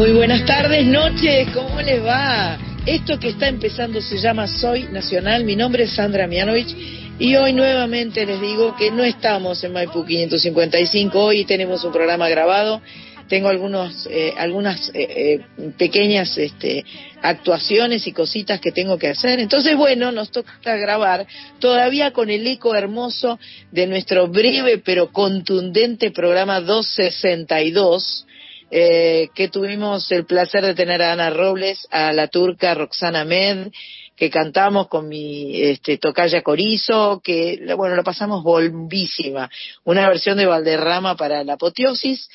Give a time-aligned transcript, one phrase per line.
[0.00, 2.56] Muy buenas tardes, noches, ¿cómo les va?
[2.86, 6.74] Esto que está empezando se llama Soy Nacional, mi nombre es Sandra Mianovich
[7.18, 12.30] y hoy nuevamente les digo que no estamos en Maipú 555, hoy tenemos un programa
[12.30, 12.80] grabado,
[13.28, 16.82] tengo algunos, eh, algunas eh, eh, pequeñas este,
[17.20, 21.26] actuaciones y cositas que tengo que hacer, entonces bueno, nos toca grabar
[21.58, 23.38] todavía con el eco hermoso
[23.70, 28.24] de nuestro breve pero contundente programa 262
[28.70, 33.68] eh, que tuvimos el placer de tener a Ana Robles, a la turca Roxana Med,
[34.16, 39.50] que cantamos con mi este, tocaya Corizo, que bueno, lo pasamos bombísima.
[39.84, 42.28] Una versión de Valderrama para la apoteosis.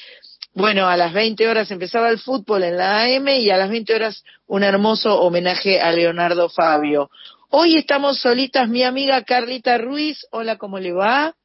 [0.53, 3.93] Bueno, a las 20 horas empezaba el fútbol en la AM y a las 20
[3.93, 7.09] horas un hermoso homenaje a Leonardo Fabio.
[7.49, 10.25] Hoy estamos solitas, mi amiga Carlita Ruiz.
[10.31, 11.35] Hola, ¿cómo le va?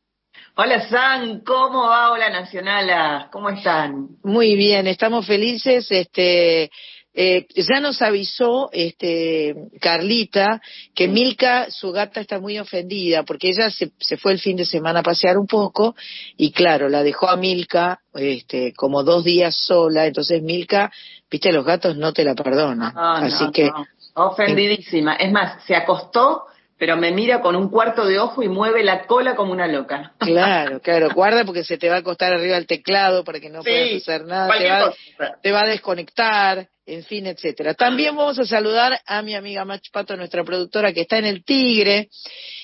[0.57, 2.11] Hola San, ¿cómo va?
[2.11, 4.09] Hola Nacionala, ¿cómo están?
[4.25, 5.87] Muy bien, estamos felices.
[5.91, 6.71] Este,
[7.15, 10.61] eh, ya nos avisó este, Carlita
[10.93, 14.65] que Milka, su gata, está muy ofendida porque ella se, se, fue el fin de
[14.65, 15.95] semana a pasear un poco
[16.37, 20.91] y claro, la dejó a Milka este, como dos días sola, entonces Milka,
[21.31, 22.93] viste, los gatos no te la perdonan.
[22.97, 23.71] Así que.
[24.15, 25.15] Ofendidísima.
[25.15, 26.47] Es más, se acostó
[26.81, 30.15] pero me mira con un cuarto de ojo y mueve la cola como una loca.
[30.19, 33.63] Claro, claro, guarda porque se te va a acostar arriba el teclado para que no
[33.63, 34.95] puedas hacer nada, te va,
[35.43, 37.75] te va, a desconectar, en fin, etcétera.
[37.75, 41.45] También vamos a saludar a mi amiga Mach Pato, nuestra productora que está en el
[41.45, 42.09] Tigre,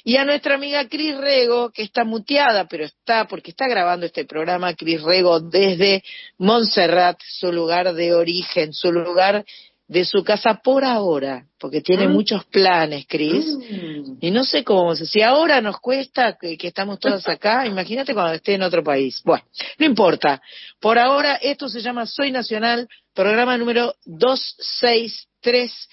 [0.02, 4.24] y a nuestra amiga Cris Rego, que está muteada, pero está, porque está grabando este
[4.24, 6.02] programa, Cris Rego, desde
[6.38, 9.44] Montserrat, su lugar de origen, su lugar
[9.88, 12.12] de su casa por ahora, porque tiene mm.
[12.12, 14.18] muchos planes, Cris, mm.
[14.20, 18.54] y no sé cómo, si ahora nos cuesta que, estamos todas acá, imagínate cuando esté
[18.54, 19.22] en otro país.
[19.24, 19.44] Bueno,
[19.78, 20.42] no importa.
[20.80, 25.88] Por ahora, esto se llama Soy Nacional, programa número 263,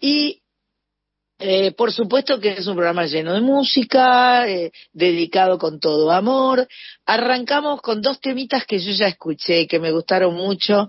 [0.00, 0.42] y
[1.38, 6.66] eh, por supuesto que es un programa lleno de música, eh, dedicado con todo amor.
[7.04, 10.88] Arrancamos con dos temitas que yo ya escuché que me gustaron mucho,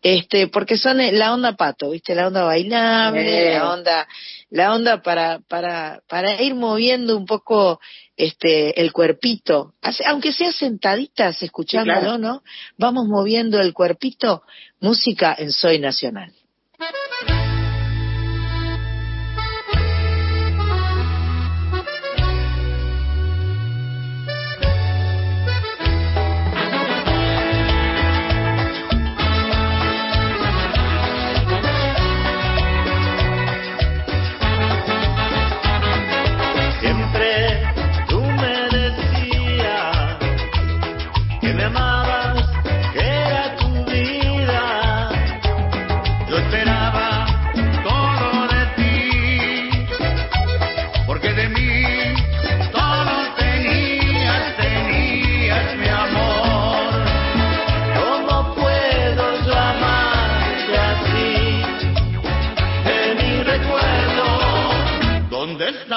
[0.00, 4.08] este, porque son eh, la onda pato, viste, la onda bailable, la onda,
[4.50, 7.80] la onda para, para, para ir moviendo un poco
[8.16, 9.74] este, el cuerpito,
[10.06, 12.42] aunque sea sentaditas escuchándolo, ¿no?
[12.76, 14.42] Vamos moviendo el cuerpito,
[14.80, 16.32] música en Soy Nacional.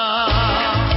[0.02, 0.91] love.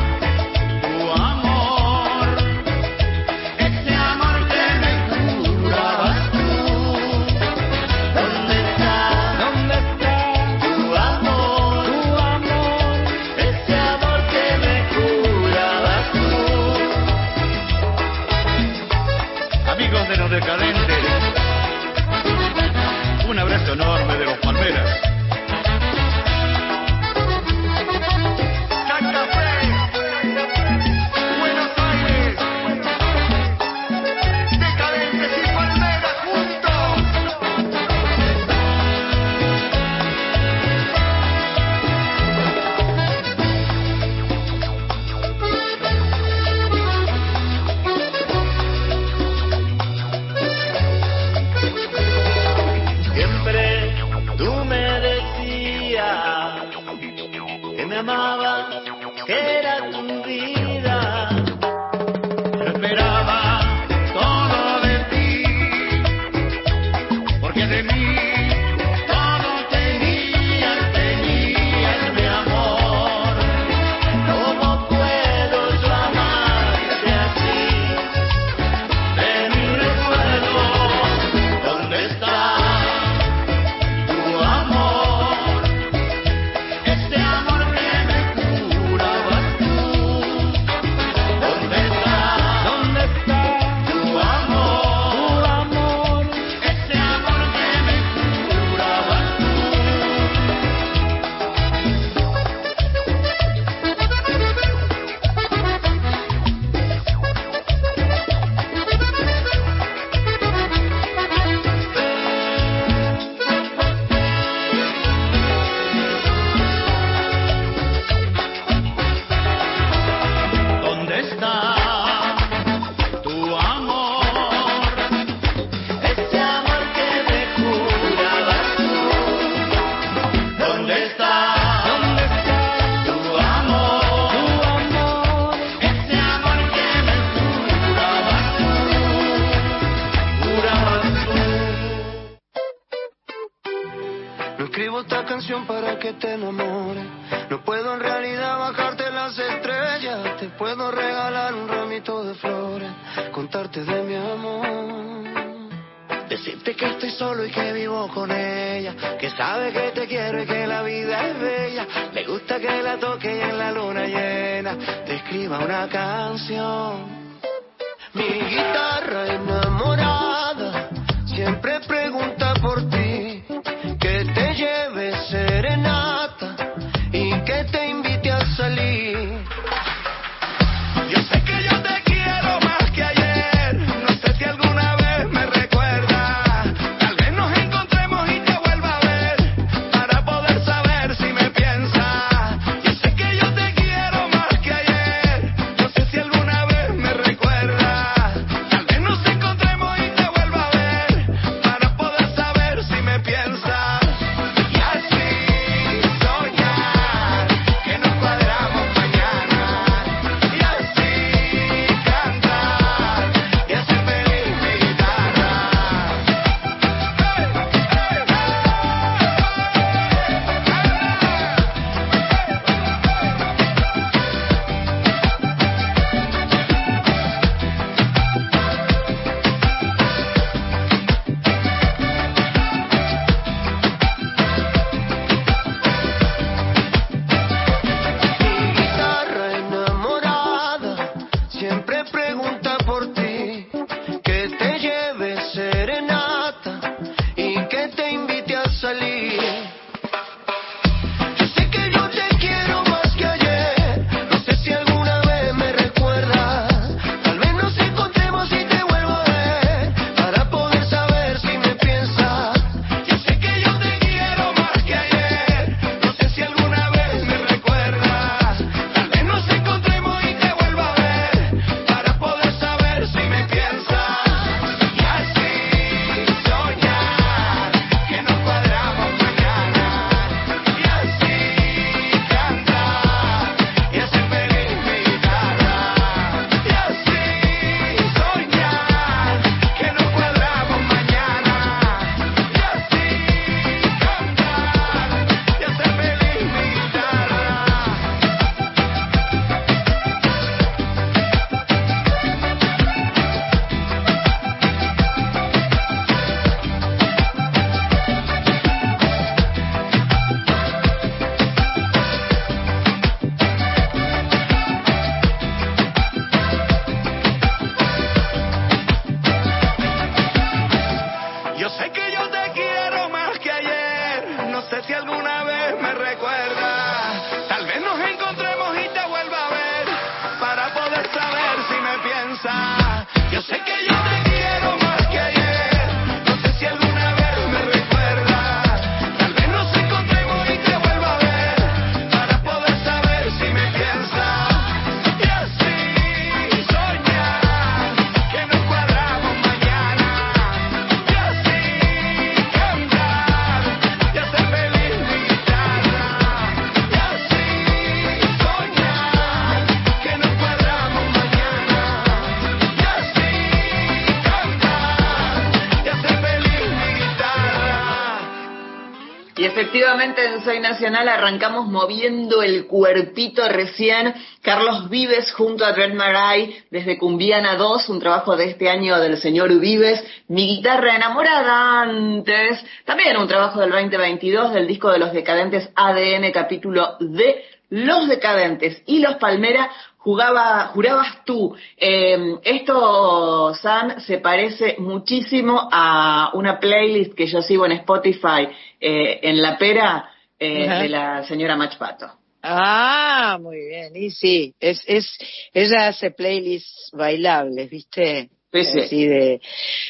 [370.45, 374.13] Nacional arrancamos moviendo el cuerpito recién.
[374.43, 379.17] Carlos Vives junto a Dred Maray desde Cumbiana 2, un trabajo de este año del
[379.17, 380.03] señor Vives.
[380.27, 382.63] Mi guitarra enamorada antes.
[382.85, 388.83] También un trabajo del 2022 del disco de los decadentes ADN capítulo de Los Decadentes
[388.85, 391.55] y Los Palmera jugaba, jurabas tú.
[391.75, 398.47] Em, esto, San, se parece muchísimo a una playlist que yo sigo en Spotify,
[398.79, 402.11] eh, en La Pera, eh, de la señora Machpato.
[402.41, 403.95] Ah, muy bien.
[403.95, 405.17] Y sí, es, es,
[405.53, 408.29] ella hace playlists bailables, ¿viste?
[408.63, 409.41] Sí, de,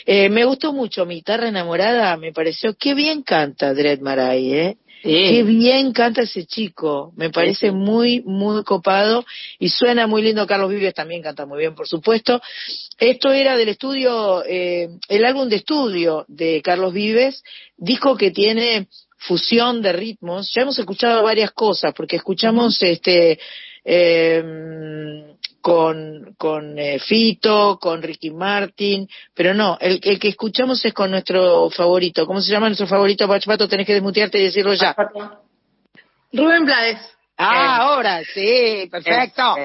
[0.06, 4.78] eh, me gustó mucho mi guitarra enamorada, me pareció, qué bien canta Dred Maray, ¿eh?
[5.04, 9.24] Qué bien canta ese chico, me parece muy, muy copado
[9.60, 10.48] y suena muy lindo.
[10.48, 12.42] Carlos Vives también canta muy bien, por supuesto.
[12.98, 17.44] Esto era del estudio, eh, el álbum de estudio de Carlos Vives,
[17.78, 18.88] disco que tiene
[19.28, 20.52] fusión de ritmos.
[20.54, 23.40] Ya hemos escuchado varias cosas, porque escuchamos este,
[23.84, 30.94] eh, con, con eh, Fito, con Ricky Martin, pero no, el, el, que escuchamos es
[30.94, 32.26] con nuestro favorito.
[32.28, 34.96] ¿Cómo se llama nuestro favorito, Pacho Tenés que desmutearte y decirlo ya.
[36.32, 37.00] Rubén Blades.
[37.38, 39.56] Ah, ahora, sí, perfecto.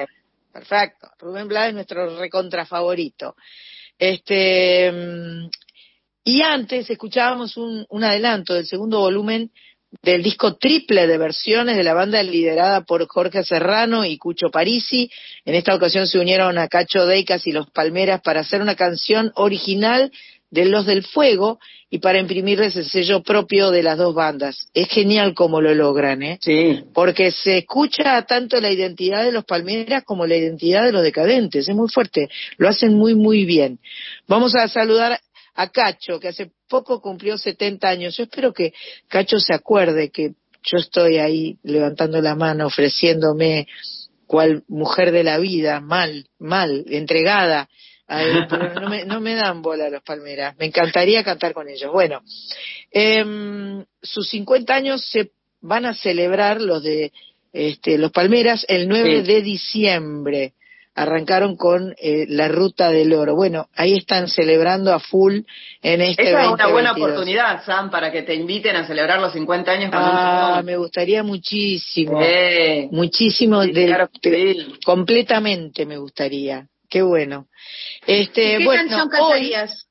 [0.51, 1.07] Perfecto.
[1.19, 3.35] Rubén Blades, nuestro recontra favorito.
[3.97, 4.91] Este,
[6.23, 9.51] y antes escuchábamos un, un adelanto del segundo volumen
[10.01, 15.11] del disco triple de versiones de la banda liderada por Jorge Serrano y Cucho Parisi.
[15.43, 19.31] En esta ocasión se unieron a Cacho Deicas y Los Palmeras para hacer una canción
[19.35, 20.11] original
[20.49, 21.59] de Los del Fuego
[21.89, 24.69] y para imprimirles el sello propio de las dos bandas.
[24.73, 26.39] Es genial cómo lo logran, ¿eh?
[26.41, 26.83] Sí.
[26.93, 31.67] Porque se escucha tanto la identidad de los Palmeras como la identidad de los decadentes.
[31.67, 32.29] Es muy fuerte.
[32.57, 33.79] Lo hacen muy, muy bien.
[34.27, 35.19] Vamos a saludar
[35.61, 38.17] a Cacho, que hace poco cumplió 70 años.
[38.17, 38.73] Yo espero que
[39.07, 43.67] Cacho se acuerde que yo estoy ahí levantando la mano, ofreciéndome
[44.27, 47.69] cual mujer de la vida, mal, mal, entregada.
[48.49, 50.55] pero no me, no me dan bola los Palmeras.
[50.57, 51.91] Me encantaría cantar con ellos.
[51.91, 52.21] Bueno,
[52.91, 53.23] eh,
[54.01, 57.13] sus 50 años se van a celebrar los de
[57.53, 60.53] este, los Palmeras el 9 de diciembre
[60.93, 63.35] arrancaron con eh, la ruta del oro.
[63.35, 65.39] Bueno, ahí están celebrando a full
[65.81, 69.33] en este Esa es una buena oportunidad, Sam, para que te inviten a celebrar los
[69.33, 72.19] 50 años con Ah, me gustaría muchísimo.
[72.91, 73.61] Muchísimo,
[74.85, 76.67] completamente me gustaría.
[76.89, 77.47] Qué bueno.
[78.05, 79.87] Este, ¿Qué bueno, canción cantarías?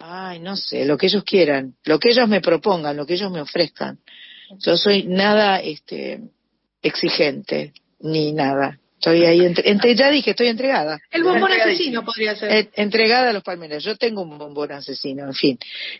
[0.00, 3.30] Ay, no sé, lo que ellos quieran, lo que ellos me propongan, lo que ellos
[3.30, 4.00] me ofrezcan.
[4.58, 6.20] Yo soy nada este
[6.82, 8.80] exigente, ni nada.
[9.02, 11.00] Estoy ahí, entre, ya dije, estoy entregada.
[11.10, 12.70] El bombón asesino podría ser.
[12.74, 13.82] entregada a los palmeras.
[13.82, 15.58] Yo tengo un bombón asesino, en fin.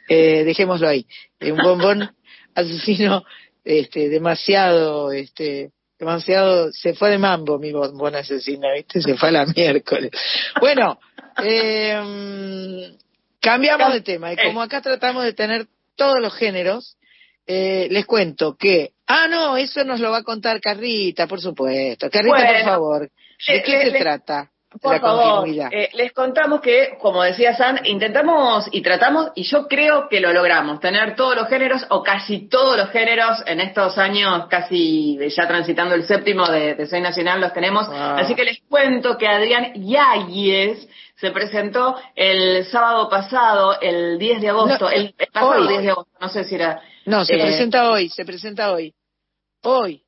[0.08, 1.04] Eh, dejémoslo ahí.
[1.40, 2.08] Eh, un bombón
[2.54, 3.24] asesino
[3.64, 9.02] este, demasiado, este, demasiado, se fue de mambo mi bombón asesino, ¿viste?
[9.02, 10.12] Se fue a la miércoles.
[10.60, 11.00] Bueno,
[11.42, 12.96] eh,
[13.40, 14.32] cambiamos de tema.
[14.32, 15.66] Y como acá tratamos de tener
[15.96, 16.96] todos los géneros,
[17.46, 22.10] eh, les cuento que, ah, no, eso nos lo va a contar Carrita, por supuesto.
[22.10, 23.10] Carrita, por favor,
[23.46, 24.48] ¿de qué se trata?
[24.80, 30.08] Por favor, eh, les contamos que, como decía San, intentamos y tratamos, y yo creo
[30.08, 34.46] que lo logramos, tener todos los géneros, o casi todos los géneros, en estos años,
[34.48, 37.86] casi ya transitando el séptimo de, Soy Nacional, los tenemos.
[37.88, 44.48] Así que les cuento que Adrián Yáñez se presentó el sábado pasado, el 10 de
[44.48, 48.08] agosto, el, pasado 10 de agosto, no sé si era no, se eh, presenta hoy,
[48.08, 48.94] se presenta hoy.
[49.62, 50.02] Hoy.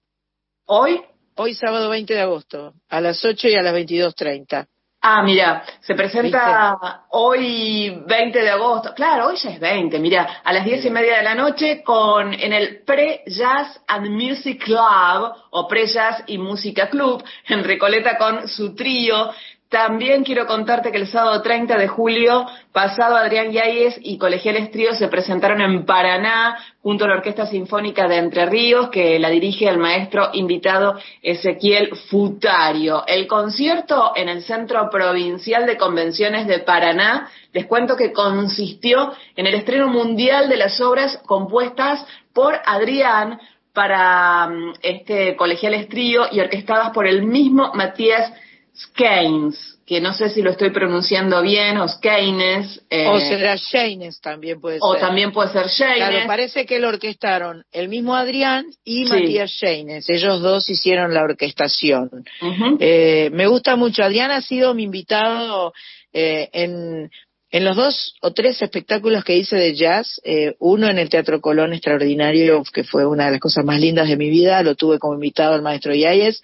[0.67, 1.01] ¿Hoy?
[1.37, 4.67] Hoy sábado 20 de agosto, a las 8 y a las 22.30.
[5.07, 8.95] Ah, mira, se presenta hoy 20 de agosto.
[8.95, 12.33] Claro, hoy ya es 20, mira, a las 10 y media de la noche con
[12.33, 18.75] en el Pre-Jazz and Music Club o Pre-Jazz y Música Club en Recoleta con su
[18.75, 19.31] trío
[19.75, 24.95] también quiero contarte que el sábado 30 de julio pasado Adrián Yáñez y Colegiales Trío
[24.95, 29.69] se presentaron en Paraná junto a la Orquesta Sinfónica de Entre Ríos que la dirige
[29.69, 33.03] el maestro invitado Ezequiel Futario.
[33.09, 39.49] El concierto en el Centro Provincial de Convenciones de Paraná, les cuento que consistió en
[39.49, 43.41] el estreno mundial de las obras compuestas por Adrián
[43.73, 48.33] para mm, este Colegiales Trío y orquestadas por el mismo Matías
[48.77, 52.83] Skeins, que no sé si lo estoy pronunciando bien, o Skeines.
[52.91, 54.83] Eh, o será Sheines también puede ser.
[54.83, 56.09] O también puede ser Sheines.
[56.09, 60.09] Claro, parece que lo orquestaron el mismo Adrián y Matías Sheines.
[60.11, 62.11] Ellos dos hicieron la orquestación.
[62.81, 64.03] eh, me gusta mucho.
[64.03, 65.73] Adrián ha sido mi invitado
[66.13, 67.11] eh, en
[67.55, 71.41] en los dos o tres espectáculos que hice de jazz, eh, uno en el Teatro
[71.41, 74.99] Colón Extraordinario, que fue una de las cosas más lindas de mi vida, lo tuve
[74.99, 76.43] como invitado al maestro Yáñez.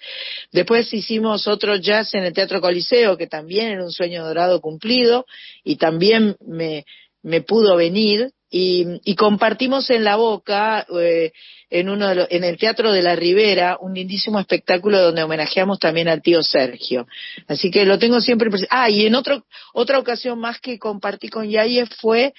[0.53, 5.25] Después hicimos otro jazz en el Teatro Coliseo, que también era un sueño dorado cumplido,
[5.65, 6.85] y también me,
[7.21, 11.31] me pudo venir y, compartimos en la boca eh,
[11.69, 16.09] en uno de en el Teatro de la Ribera un lindísimo espectáculo donde homenajeamos también
[16.09, 17.07] al tío Sergio.
[17.47, 18.75] Así que lo tengo siempre presente.
[18.75, 22.33] Ah y en otro, otra ocasión más que compartí con Yaye fue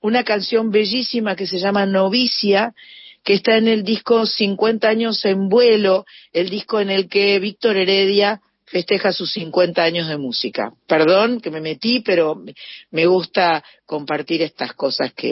[0.00, 2.72] una canción bellísima que se llama Novicia
[3.24, 7.76] que está en el disco 50 años en vuelo el disco en el que Víctor
[7.76, 10.72] Heredia festeja sus 50 años de música.
[10.86, 12.42] Perdón que me metí, pero
[12.90, 15.30] me gusta compartir estas cosas que,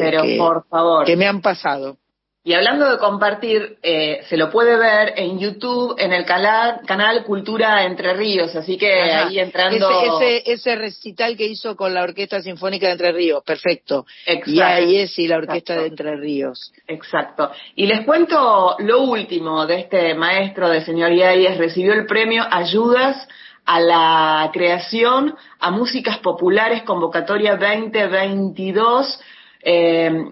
[1.07, 1.99] que, me han pasado.
[2.46, 7.24] Y hablando de compartir, eh, se lo puede ver en YouTube, en el canal, canal
[7.24, 10.20] Cultura Entre Ríos, así que ahí entrando...
[10.20, 14.04] Ese, ese, recital que hizo con la Orquesta Sinfónica de Entre Ríos, perfecto.
[14.26, 14.50] Exacto.
[14.50, 16.70] Y ahí es, y la Orquesta de Entre Ríos.
[16.86, 17.50] Exacto.
[17.76, 23.26] Y les cuento lo último de este maestro de señor Yáñez, recibió el premio Ayudas
[23.64, 29.18] a la creación, a músicas populares, convocatoria 2022,
[29.62, 30.24] eh,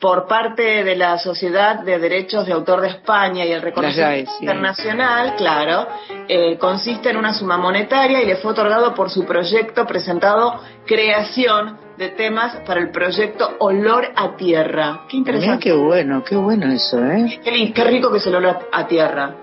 [0.00, 5.36] por parte de la Sociedad de Derechos de Autor de España y el reconocimiento internacional,
[5.36, 5.86] claro,
[6.26, 11.78] eh, consiste en una suma monetaria y le fue otorgado por su proyecto presentado Creación
[11.98, 15.02] de temas para el proyecto Olor a Tierra.
[15.08, 15.64] Qué interesante.
[15.64, 17.38] qué bueno, qué bueno eso, ¿eh?
[17.44, 19.34] Qué, rico que es el olor a tierra.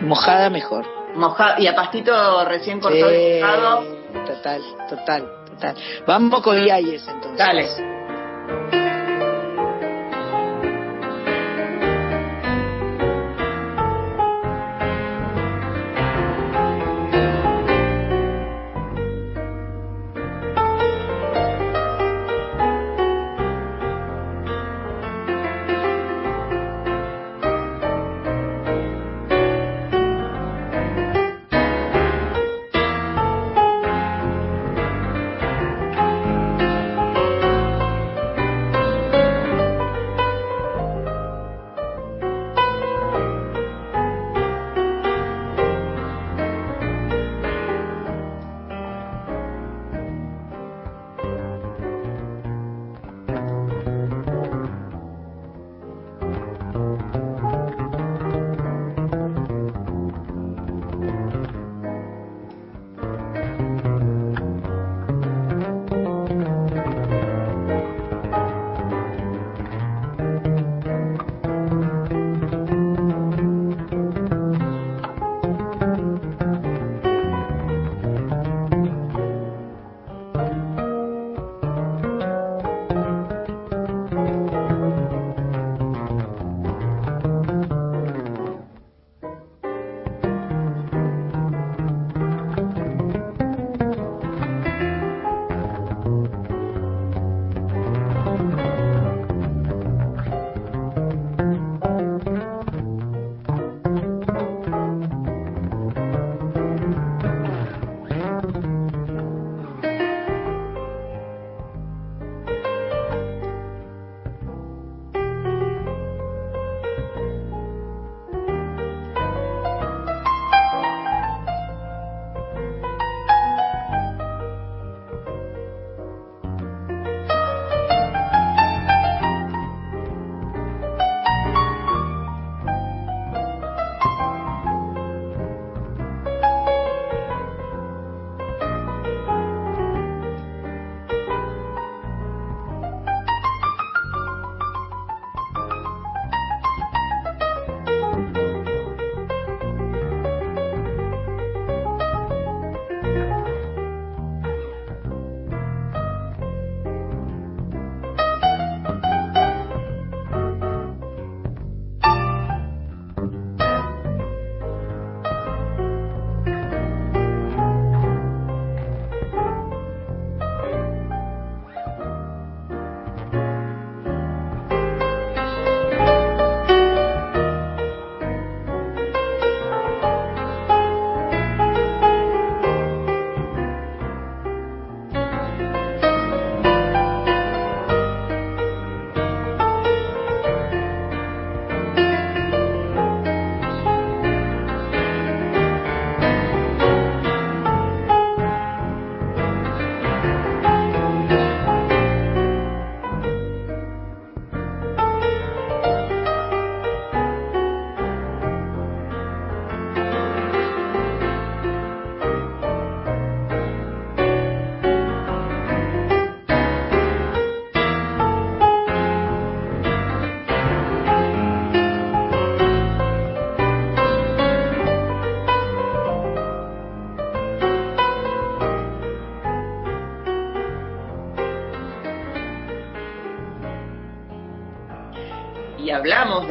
[0.00, 0.84] Mojada mejor.
[1.14, 3.84] Mojada, y a pastito recién cortado.
[4.26, 5.74] Total, total, total.
[6.06, 7.38] Vamos con Yayes entonces.
[7.38, 8.87] Dale.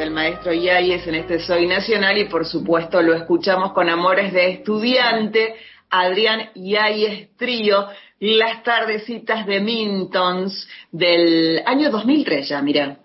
[0.08, 4.52] Del maestro Yáñez en este Soy Nacional y por supuesto lo escuchamos con Amores de
[4.52, 5.56] Estudiante,
[5.90, 7.88] Adrián Yáñez Trío,
[8.22, 13.00] las tardecitas de Mintons del año 2003 ya, mira.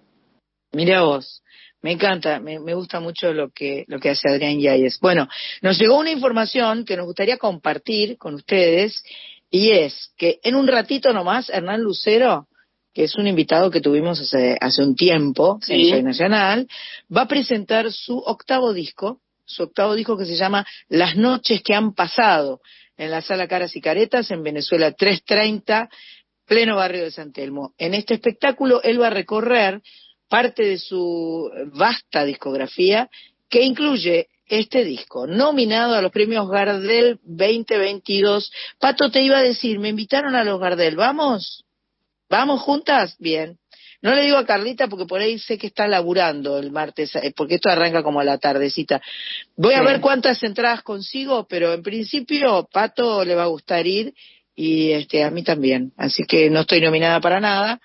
[0.71, 1.43] Mira vos.
[1.81, 5.01] Me encanta, me, gusta mucho lo que, lo que hace Adrián Yáñez.
[5.01, 5.27] Bueno,
[5.61, 9.03] nos llegó una información que nos gustaría compartir con ustedes
[9.51, 12.47] y es que en un ratito nomás Hernán Lucero
[12.93, 16.69] que es un invitado que tuvimos hace, hace un tiempo en Soy Nacional,
[17.15, 21.75] va a presentar su octavo disco, su octavo disco que se llama Las noches que
[21.75, 22.61] han pasado.
[22.99, 25.89] en la sala Caras y Caretas, en Venezuela 330,
[26.47, 27.73] pleno barrio de San Telmo.
[27.79, 29.81] En este espectáculo él va a recorrer
[30.29, 33.09] parte de su vasta discografía
[33.49, 38.53] que incluye este disco, nominado a los premios Gardel 2022.
[38.79, 41.65] Pato, te iba a decir, me invitaron a los Gardel, ¿vamos?
[42.33, 43.15] ¿Vamos juntas?
[43.19, 43.59] Bien.
[44.01, 47.31] No le digo a Carlita porque por ahí sé que está laburando el martes, eh,
[47.37, 49.03] porque esto arranca como a la tardecita.
[49.55, 54.15] Voy a ver cuántas entradas consigo, pero en principio Pato le va a gustar ir
[54.57, 55.93] y este a mí también.
[55.99, 57.83] Así que no estoy nominada para nada.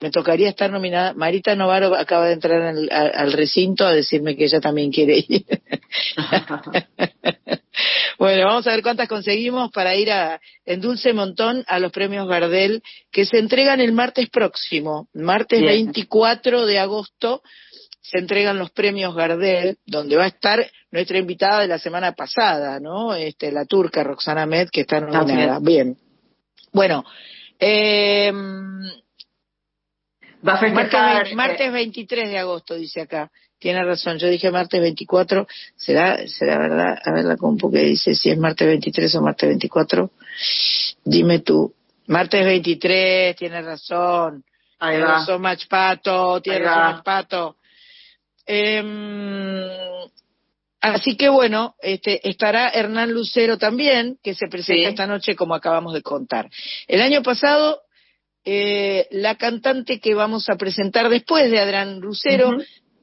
[0.00, 1.14] Me tocaría estar nominada.
[1.14, 5.44] Marita Novaro acaba de entrar al, recinto a decirme que ella también quiere ir.
[8.18, 12.26] Bueno, vamos a ver cuántas conseguimos para ir a, en Dulce Montón a los premios
[12.26, 12.82] Gardel
[13.12, 17.42] que se entregan el martes próximo, martes 24 de agosto
[18.00, 22.78] se entregan los premios Gardel, donde va a estar nuestra invitada de la semana pasada,
[22.78, 23.14] ¿no?
[23.14, 25.58] Este, la turca Roxana Med, que está nominada.
[25.60, 25.96] Bien.
[26.72, 27.04] Bueno,
[27.58, 28.32] eh,
[30.46, 35.46] va a martes, martes 23 de agosto, dice acá tiene razón, yo dije martes 24,
[35.76, 36.98] ¿será, será verdad?
[37.04, 40.10] A ver la compu que dice si es martes 23 o martes 24.
[41.04, 41.74] Dime tú.
[42.06, 44.44] Martes 23, tiene razón.
[44.78, 47.56] Ahí tiene razón Machpato, tiene razón Machpato.
[48.44, 49.64] Em,
[50.80, 55.94] así que bueno, este, estará Hernán Lucero también, que se presenta esta noche como acabamos
[55.94, 56.50] de contar.
[56.86, 57.80] El año pasado
[58.46, 62.56] eh, la cantante que vamos a presentar después de Adrián Lucero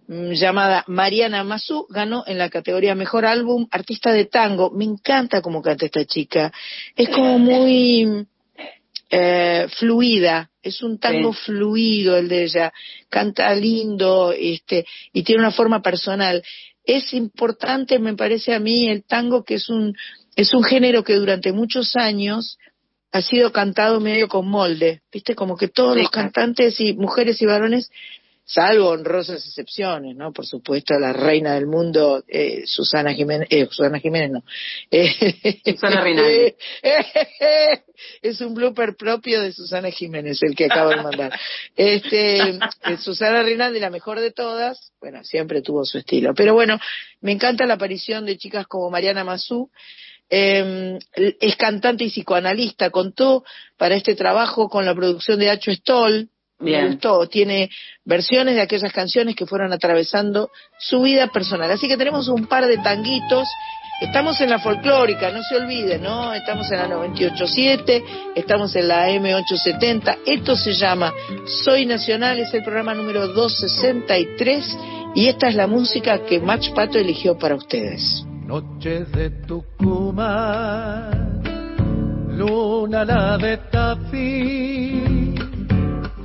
[0.07, 4.69] Mm, llamada Mariana Mazú, ganó en la categoría Mejor Álbum Artista de Tango.
[4.71, 6.51] Me encanta cómo canta esta chica.
[6.95, 8.27] Es como muy
[9.09, 12.73] eh, fluida, es un tango fluido el de ella.
[13.09, 16.43] Canta lindo este, y tiene una forma personal.
[16.83, 19.95] Es importante, me parece a mí, el tango que es un,
[20.35, 22.57] es un género que durante muchos años
[23.13, 27.45] ha sido cantado medio con molde, viste, como que todos los cantantes y mujeres y
[27.45, 27.91] varones
[28.43, 30.33] salvo honrosas excepciones, ¿no?
[30.33, 34.43] Por supuesto, la reina del mundo, eh, Susana Jiménez, eh, Susana Jiménez no.
[35.65, 36.55] Susana Rinaldi.
[38.23, 41.39] es un blooper propio de Susana Jiménez, el que acabo de mandar.
[41.75, 46.33] Este, eh, Susana Rinaldi, la mejor de todas, bueno, siempre tuvo su estilo.
[46.33, 46.79] Pero bueno,
[47.21, 49.69] me encanta la aparición de chicas como Mariana Mazú,
[50.35, 50.97] eh,
[51.39, 53.43] es cantante y psicoanalista, contó
[53.77, 56.97] para este trabajo con la producción de Hacho Stoll, Bien.
[57.29, 57.69] Tiene
[58.05, 61.69] versiones de aquellas canciones que fueron atravesando su vida personal.
[61.69, 63.47] Así que tenemos un par de tanguitos.
[63.99, 66.33] Estamos en la folclórica, no se olviden, ¿no?
[66.33, 68.03] Estamos en la 98.7,
[68.35, 70.19] estamos en la M870.
[70.25, 71.13] Esto se llama
[71.65, 74.77] Soy Nacional, es el programa número 263
[75.15, 78.23] y esta es la música que Max Pato eligió para ustedes.
[78.45, 81.11] Noches de Tucumán,
[82.37, 85.33] luna la de Tafí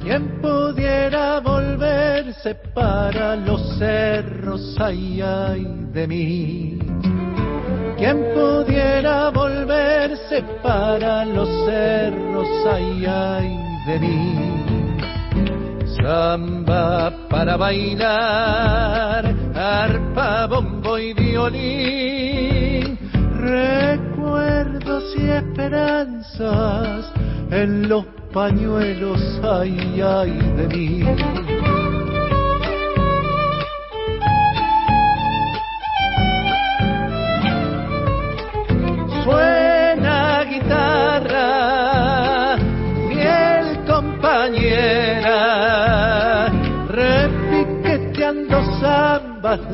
[0.08, 6.78] ¿Quién pudiera volverse para los cerros, ay, ay de mí?
[7.98, 13.48] ¿Quién pudiera volverse para los cerros, ay, ay
[13.86, 14.67] de mí?
[16.00, 22.98] Samba para bailar, arpa, bombo y violín,
[23.40, 27.12] recuerdos y esperanzas
[27.50, 31.02] en los pañuelos, ay, ay de mí.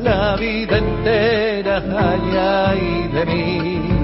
[0.05, 1.75] La vida entera,
[2.09, 2.81] ay, ay
[3.15, 3.95] de mí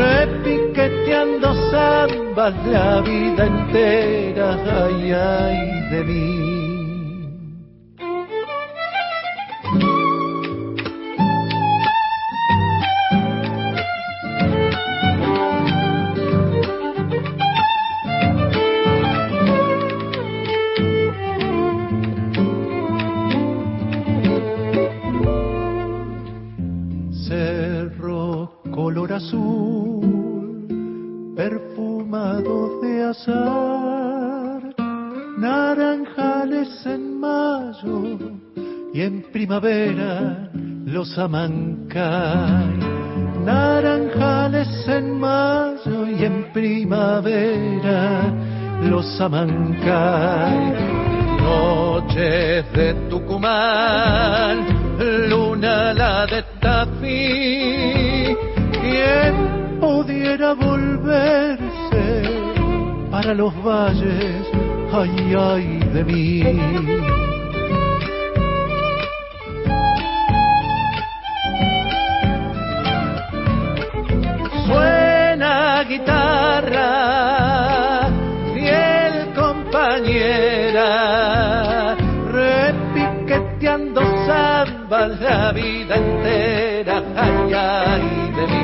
[0.00, 4.48] repiqueteando zambas la vida entera,
[4.82, 5.58] ay, ay
[5.90, 6.39] de mí.
[39.60, 40.48] Primavera
[40.86, 42.78] los amancay.
[43.44, 48.22] Naranjales en mayo y en primavera
[48.82, 50.72] los amancay.
[51.42, 54.66] Noches de Tucumán,
[55.28, 58.36] luna la de Tafí,
[58.72, 61.60] ¿quién podía quiera volverse
[63.10, 64.46] para los valles,
[64.92, 67.29] ay, ay de mí.
[76.00, 76.90] Guitarra,
[78.54, 80.88] fiel compañera,
[82.32, 88.62] repiqueteando samba la vida entera, ay, ay de mí.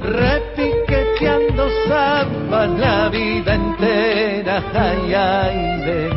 [0.00, 6.15] Repiqueteando samba la vida entera, ay, ay de mí.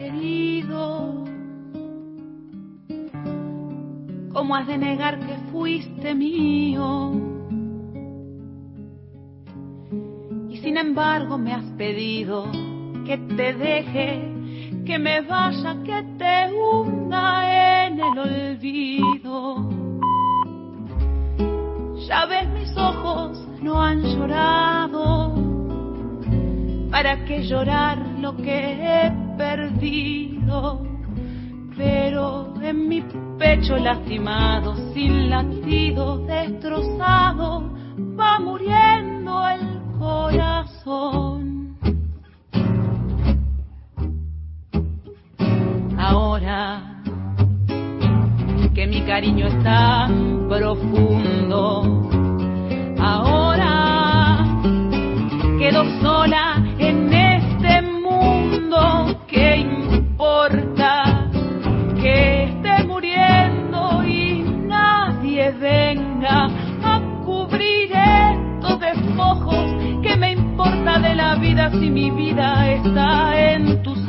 [0.00, 1.24] Querido.
[4.32, 7.12] ¿Cómo has de negar que fuiste mío?
[10.48, 12.46] Y sin embargo me has pedido
[13.04, 14.32] que te deje,
[14.86, 19.68] que me vaya, que te hunda en el olvido.
[22.08, 25.50] Ya ves mis ojos no han llorado
[26.90, 30.82] ¿Para qué llorar lo que he perdido?
[31.74, 33.02] Pero en mi
[33.38, 37.72] pecho lastimado, sin latido, destrozado,
[38.18, 41.78] va muriendo el corazón.
[45.96, 47.00] Ahora
[48.74, 51.82] que mi cariño es tan profundo,
[52.98, 54.44] ahora
[55.58, 57.19] quedo sola en este
[58.70, 59.20] mundo.
[59.26, 61.28] ¿Qué importa
[62.00, 66.48] que esté muriendo y nadie venga
[66.82, 69.66] a cubrir estos despojos?
[70.02, 73.99] ¿Qué me importa de la vida si mi vida está en tus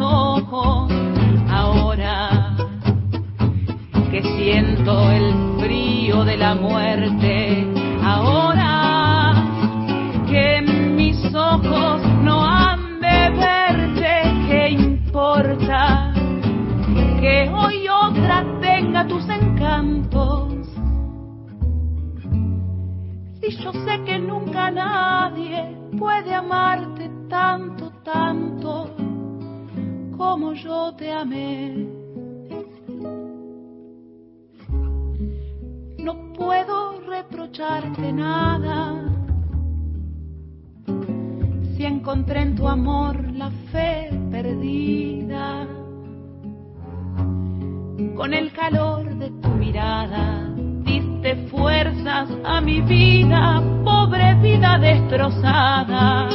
[48.32, 50.48] El calor de tu mirada
[50.84, 56.30] diste fuerzas a mi vida, pobre vida destrozada.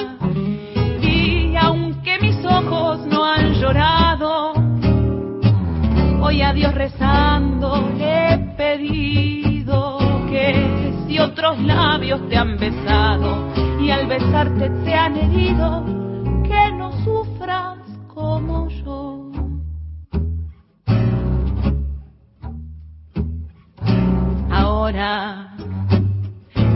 [1.00, 4.52] Y aunque mis ojos no han llorado,
[6.20, 9.98] hoy a Dios rezando le he pedido
[10.30, 13.48] que si otros labios te han besado,
[13.80, 16.05] y al besarte te han herido,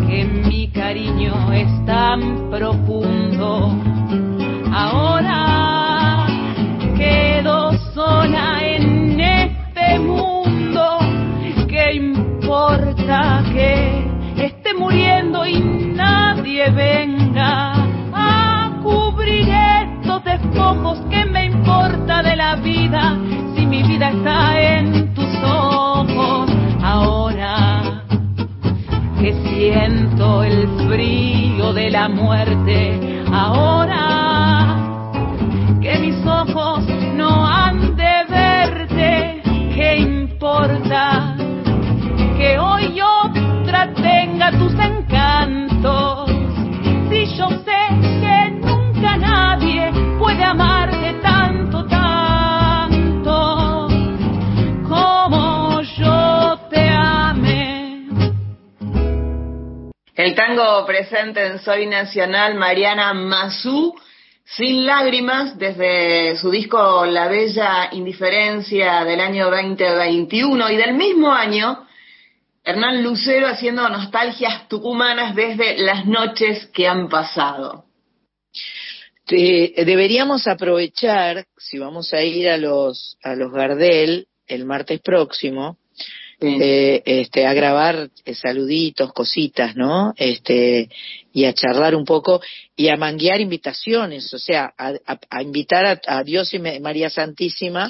[0.06, 3.74] Que mi cariño es tan profundo,
[4.70, 6.26] ahora
[6.98, 10.98] quedo sola en este mundo,
[11.66, 14.04] ¿qué importa que
[14.36, 15.58] esté muriendo y
[15.94, 17.72] nadie venga
[18.12, 20.98] a cubrir estos despojos.
[21.08, 23.16] que me importa de la vida.
[23.54, 24.79] Si mi vida está en
[29.60, 34.74] siento el frío de la muerte, ahora
[35.82, 36.82] que mis ojos
[37.14, 39.42] no han de verte,
[39.74, 41.36] ¿qué importa?
[42.38, 46.30] Que hoy otra tenga tus encantos
[47.36, 47.80] yo sé
[48.22, 51.12] que nunca nadie puede amarte
[60.22, 63.94] El tango presente en Soy Nacional, Mariana Mazú,
[64.44, 71.86] sin lágrimas, desde su disco La Bella Indiferencia del año 2021 y del mismo año
[72.62, 77.86] Hernán Lucero haciendo nostalgias tucumanas desde las noches que han pasado.
[79.26, 85.78] deberíamos aprovechar, si vamos a ir a los, a los Gardel el martes próximo,
[86.40, 90.14] eh, este, a grabar eh, saluditos, cositas, ¿no?
[90.16, 90.88] Este,
[91.32, 92.40] y a charlar un poco
[92.74, 97.88] y a manguear invitaciones, o sea, a, invitar a, Dios y María Santísima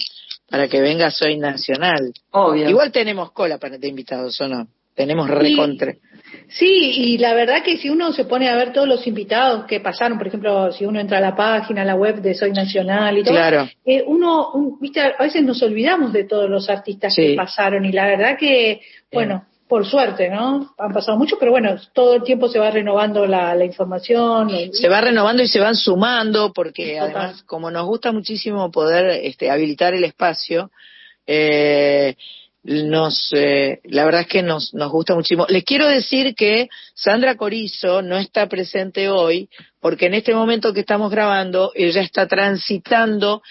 [0.49, 2.13] para que venga Soy Nacional.
[2.33, 2.69] Obvio.
[2.69, 4.67] Igual tenemos cola para de invitados, ¿o no?
[4.95, 5.95] Tenemos recontre.
[5.95, 6.10] Sí,
[6.61, 10.19] y la verdad que si uno se pone a ver todos los invitados que pasaron,
[10.19, 13.25] por ejemplo, si uno entra a la página, a la web de Soy Nacional y
[13.25, 13.39] todo,
[13.85, 18.07] eh, uno, viste, a veces nos olvidamos de todos los artistas que pasaron y la
[18.07, 18.81] verdad que,
[19.13, 20.75] bueno, por suerte, ¿no?
[20.79, 24.51] Han pasado mucho, pero bueno, todo el tiempo se va renovando la, información.
[24.73, 29.49] Se va renovando y se van sumando porque además, como nos gusta muchísimo poder este,
[29.49, 30.73] habilitar el espacio,
[31.25, 32.17] eh,
[32.63, 35.47] nos eh, la verdad es que nos, nos gusta muchísimo.
[35.49, 39.49] Les quiero decir que Sandra Corizo no está presente hoy
[39.81, 43.43] porque en este momento que estamos grabando ella está transitando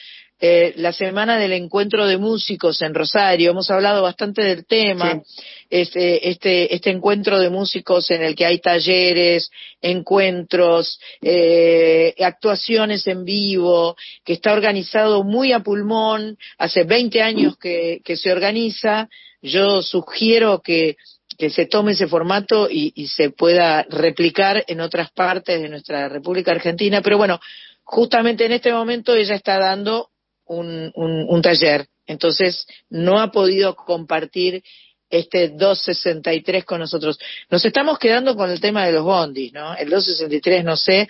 [0.42, 3.52] eh, la semana del encuentro de músicos en Rosario.
[3.52, 5.22] Hemos hablado bastante del tema.
[5.70, 13.26] Este, este, este encuentro de músicos en el que hay talleres, encuentros, eh, actuaciones en
[13.26, 16.38] vivo, que está organizado muy a pulmón.
[16.58, 19.10] Hace 20 años que, que se organiza.
[19.42, 20.96] Yo sugiero que
[21.38, 26.10] que se tome ese formato y, y, se pueda replicar en otras partes de nuestra
[26.10, 27.02] República Argentina.
[27.02, 27.40] Pero bueno,
[27.86, 30.10] justamente en este momento ella está dando
[30.50, 34.64] un, un, taller, entonces no ha podido compartir
[35.10, 37.18] este 263 con nosotros.
[37.50, 39.76] Nos estamos quedando con el tema de los bondis, ¿no?
[39.76, 41.08] El 263, no sé.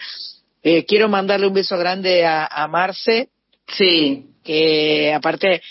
[0.61, 3.29] Eh, quiero mandarle un beso grande a, a Marce.
[3.67, 4.25] Sí.
[4.43, 5.61] Que aparte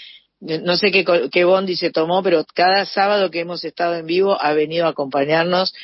[0.40, 4.37] no sé qué, qué bondi se tomó, pero cada sábado que hemos estado en vivo
[4.40, 5.74] ha venido a acompañarnos.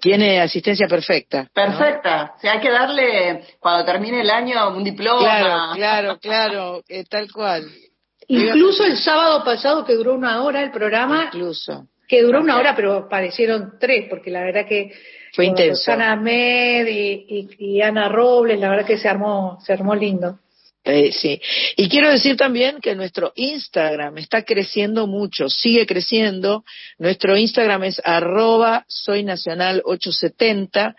[0.00, 1.48] tiene asistencia perfecta.
[1.52, 2.34] Perfecta.
[2.36, 5.20] O sea, hay que darle, cuando termine el año, un diploma.
[5.20, 7.66] Claro, claro, claro, eh, tal cual.
[8.28, 11.24] Incluso el sábado pasado, que duró una hora el programa.
[11.26, 11.86] Incluso.
[12.06, 14.90] Que duró una hora, pero parecieron tres, porque la verdad que.
[15.34, 15.92] Fue intenso.
[15.92, 20.38] Ana Med y, y Ana Robles, la verdad que se armó, se armó lindo.
[20.84, 21.40] Eh, sí.
[21.76, 26.64] Y quiero decir también que nuestro Instagram está creciendo mucho, sigue creciendo.
[26.98, 30.94] Nuestro Instagram es arroba soynacional870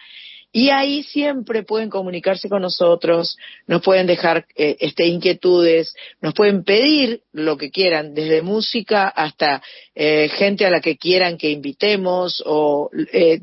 [0.52, 3.38] y ahí siempre pueden comunicarse con nosotros,
[3.68, 9.62] nos pueden dejar eh, este, inquietudes, nos pueden pedir lo que quieran, desde música hasta
[9.94, 13.42] eh, gente a la que quieran que invitemos o eh,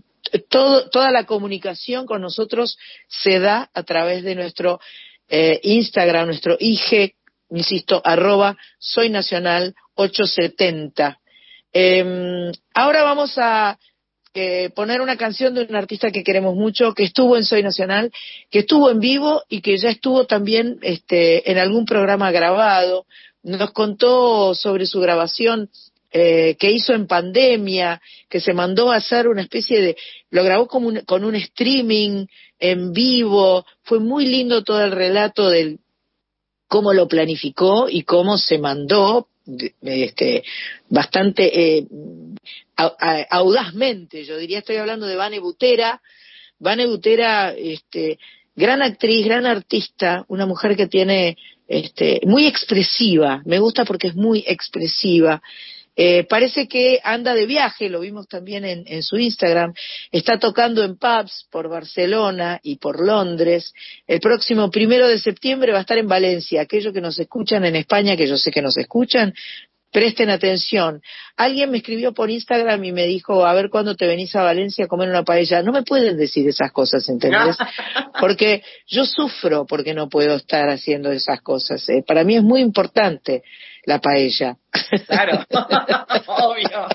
[0.48, 4.80] todo, toda la comunicación con nosotros se da a través de nuestro
[5.28, 7.14] eh, Instagram, nuestro IG,
[7.50, 11.18] insisto, arroba soy nacional 870.
[11.72, 13.78] Em, ahora vamos a
[14.34, 18.12] eh, poner una canción de un artista que queremos mucho, que estuvo en Soy Nacional,
[18.50, 23.06] que estuvo en vivo y que ya estuvo también este, en algún programa grabado.
[23.42, 25.70] Nos contó sobre su grabación
[26.12, 29.96] eh, que hizo en pandemia, que se mandó a hacer una especie de,
[30.30, 32.26] lo grabó como con un streaming
[32.58, 35.78] en vivo, fue muy lindo todo el relato del
[36.68, 39.28] cómo lo planificó y cómo se mandó,
[39.82, 40.42] este,
[40.88, 41.86] bastante eh,
[43.30, 46.00] audazmente, yo diría, estoy hablando de Vane Butera,
[46.58, 48.18] Vane Butera, este,
[48.54, 51.36] gran actriz, gran artista, una mujer que tiene,
[51.68, 55.42] este, muy expresiva, me gusta porque es muy expresiva,
[55.96, 59.72] eh, parece que anda de viaje, lo vimos también en, su Instagram,
[60.12, 63.72] está tocando en pubs por Barcelona y por Londres.
[64.06, 66.60] El próximo primero de septiembre va a estar en Valencia.
[66.60, 69.32] Aquellos que nos escuchan en España, que yo sé que nos escuchan,
[69.92, 71.00] presten atención.
[71.36, 74.84] Alguien me escribió por Instagram y me dijo, a ver cuándo te venís a Valencia
[74.84, 75.62] a comer una paella.
[75.62, 77.56] No me pueden decir esas cosas, ¿entendés?
[78.20, 81.86] Porque yo sufro porque no puedo estar haciendo esas cosas.
[81.88, 82.02] ¿eh?
[82.06, 83.42] Para mí es muy importante
[83.84, 84.56] la paella.
[85.06, 85.44] Claro,
[86.26, 86.86] obvio.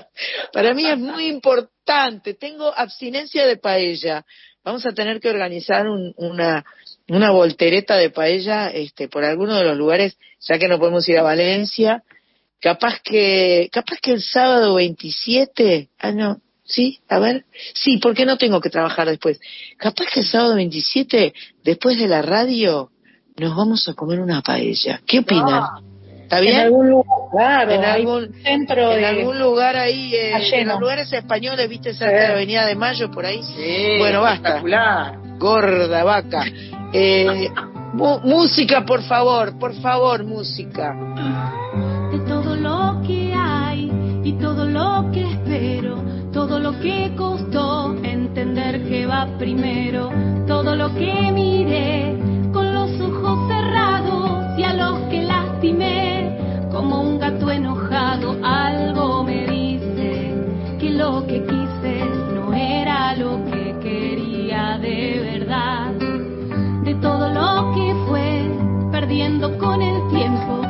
[0.52, 2.34] Para mí es muy importante.
[2.34, 4.24] Tengo abstinencia de paella.
[4.64, 6.64] Vamos a tener que organizar una,
[7.08, 11.18] una voltereta de paella este, por alguno de los lugares, ya que no podemos ir
[11.18, 12.04] a Valencia.
[12.62, 17.44] Capaz que, capaz que el sábado 27, ah no, sí, a ver,
[17.74, 19.40] sí, porque no tengo que trabajar después.
[19.76, 21.34] Capaz que el sábado 27,
[21.64, 22.90] después de la radio,
[23.36, 25.00] nos vamos a comer una paella.
[25.04, 25.48] ¿Qué opinan?
[25.64, 25.80] Ah.
[26.22, 26.54] ¿Está bien?
[26.54, 31.12] En algún lugar, claro, en algún centro en algún lugar ahí, eh, en los lugares
[31.12, 33.42] españoles, viste, cerca de la Avenida de Mayo, por ahí.
[33.42, 34.62] Sí, bueno, basta.
[35.36, 36.44] Gorda vaca.
[36.92, 37.50] Eh,
[37.92, 40.94] música, por favor, por favor, música
[42.12, 43.90] de todo lo que hay
[44.22, 45.96] y todo lo que espero,
[46.30, 50.10] todo lo que costó entender que va primero,
[50.46, 52.18] todo lo que miré
[52.52, 59.46] con los ojos cerrados y a los que lastimé como un gato enojado, algo me
[59.46, 60.34] dice
[60.78, 62.04] que lo que quise
[62.34, 65.92] no era lo que quería de verdad,
[66.84, 68.42] de todo lo que fue
[68.90, 70.62] perdiendo con el tiempo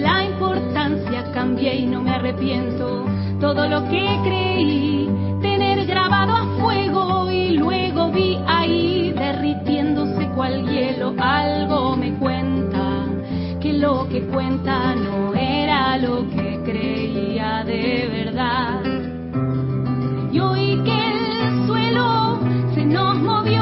[0.00, 3.06] la importancia cambié y no me arrepiento.
[3.40, 5.08] Todo lo que creí
[5.40, 11.14] tener grabado a fuego y luego vi ahí derritiéndose cual hielo.
[11.18, 13.06] Algo me cuenta
[13.60, 18.82] que lo que cuenta no era lo que creía de verdad.
[20.32, 22.38] Y oí que el suelo
[22.74, 23.59] se nos movió.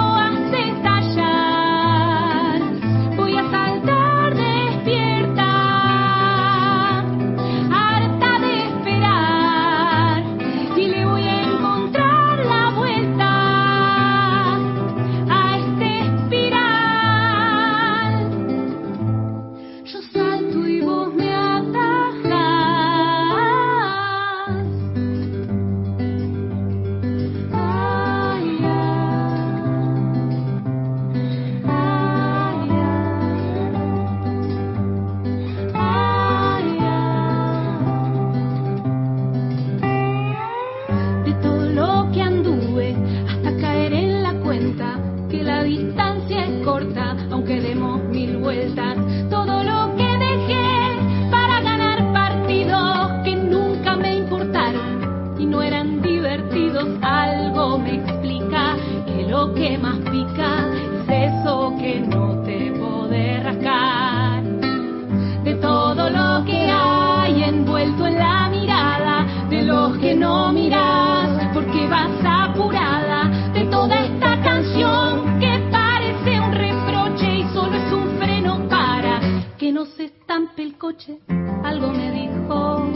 [81.64, 82.90] algo me dijo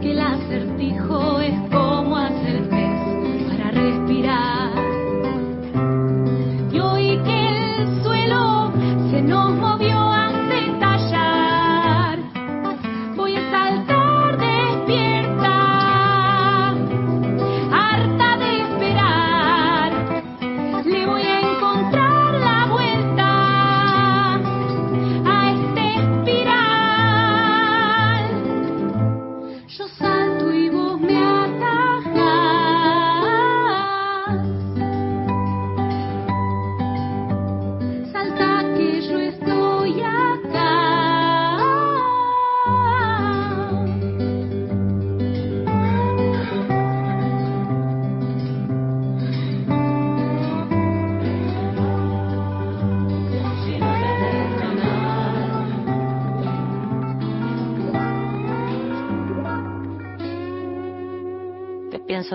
[0.00, 4.87] que el acertijo es como hacer test para respirar.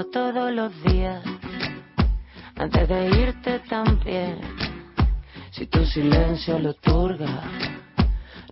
[0.02, 1.24] todos los días
[2.56, 4.40] antes de irte también.
[5.52, 7.44] Si tu silencio lo turga,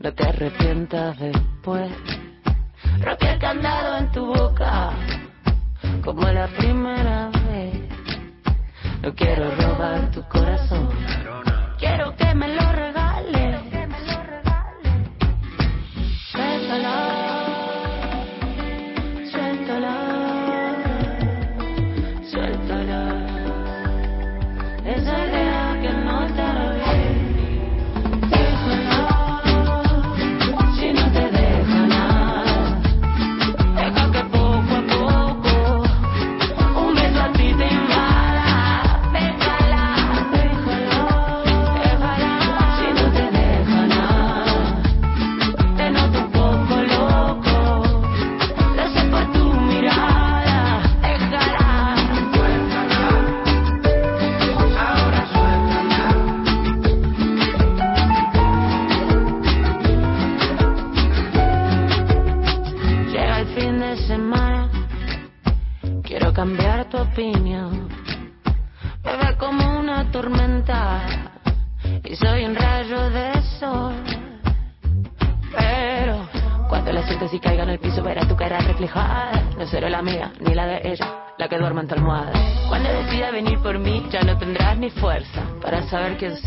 [0.02, 1.92] no te arrepientas después.
[3.00, 4.92] Rompí el candado en tu boca,
[6.04, 7.74] como la primera vez.
[9.02, 10.90] No quiero robar tu corazón,
[11.80, 12.71] quiero que me lo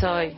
[0.05, 0.34] abençoe.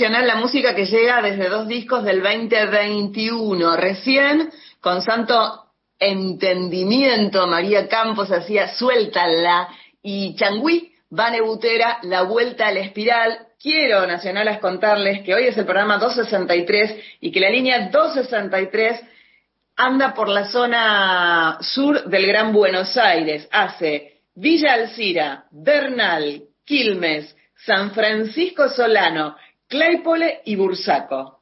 [0.00, 3.76] Nacional, la música que llega desde dos discos del 2021.
[3.76, 5.66] Recién, con santo
[5.98, 9.68] entendimiento, María Campos hacía Suéltala
[10.02, 13.48] y Changui, Vane Butera, La Vuelta a la Espiral.
[13.60, 19.02] Quiero, Nacionales, contarles que hoy es el programa 263 y que la línea 263
[19.76, 23.46] anda por la zona sur del Gran Buenos Aires.
[23.52, 27.36] Hace Villa Alcira, Bernal, Quilmes,
[27.66, 29.36] San Francisco Solano,
[29.70, 31.38] Claypole y Bursaco.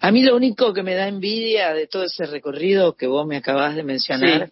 [0.00, 3.38] A mí lo único que me da envidia de todo ese recorrido que vos me
[3.38, 4.50] acabas de mencionar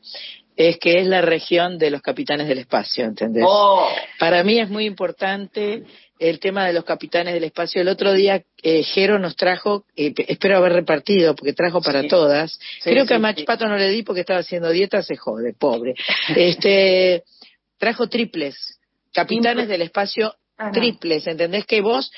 [0.56, 3.44] es que es la región de los capitanes del espacio, ¿entendés?
[3.46, 3.88] Oh.
[4.18, 5.84] Para mí es muy importante
[6.18, 7.82] el tema de los capitanes del espacio.
[7.82, 12.58] El otro día eh, Jero nos trajo, eh, espero haber repartido porque trajo para todas.
[12.82, 15.94] Creo que a Machpato no le di porque estaba haciendo dieta, se jode, pobre.
[16.34, 17.24] este
[17.76, 18.78] trajo triples,
[19.12, 20.34] capitanes del espacio
[20.72, 21.64] triples, ¿entendés?
[21.64, 22.12] Que vos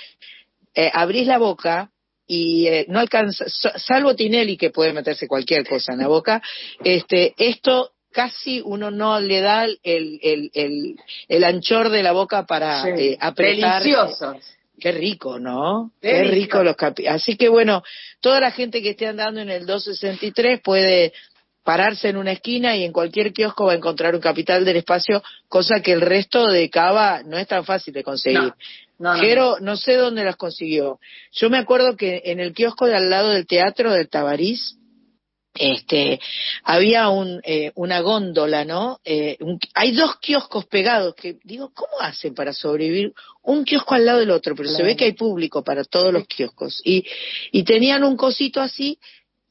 [0.75, 1.91] eh, abrís la boca
[2.27, 6.43] y eh, no alcanza, salvo Tinelli que puede meterse cualquier cosa en la boca,
[6.83, 10.97] este, esto casi uno no le da el, el, el,
[11.29, 13.83] el anchor de la boca para eh, apretar.
[13.83, 14.37] Deliciosos.
[14.79, 15.93] Qué rico, ¿no?
[16.01, 17.85] Qué rico los capi Así que bueno,
[18.21, 21.13] toda la gente que esté andando en el 263 puede
[21.63, 25.23] pararse en una esquina y en cualquier kiosco va a encontrar un capital del espacio,
[25.49, 28.41] cosa que el resto de Cava no es tan fácil de conseguir.
[28.41, 28.57] No,
[29.03, 31.01] no, no sé dónde las consiguió.
[31.33, 34.79] Yo me acuerdo que en el kiosco de al lado del teatro del Tabarís,
[35.55, 36.19] este,
[36.63, 39.01] había un, eh, una góndola, ¿no?
[39.05, 44.07] Eh, un, hay dos kioscos pegados que digo, ¿cómo hacen para sobrevivir un kiosco al
[44.07, 44.55] lado del otro?
[44.55, 46.81] Pero se ve que hay público para todos los kioscos.
[46.85, 47.05] Y,
[47.51, 48.99] y tenían un cosito así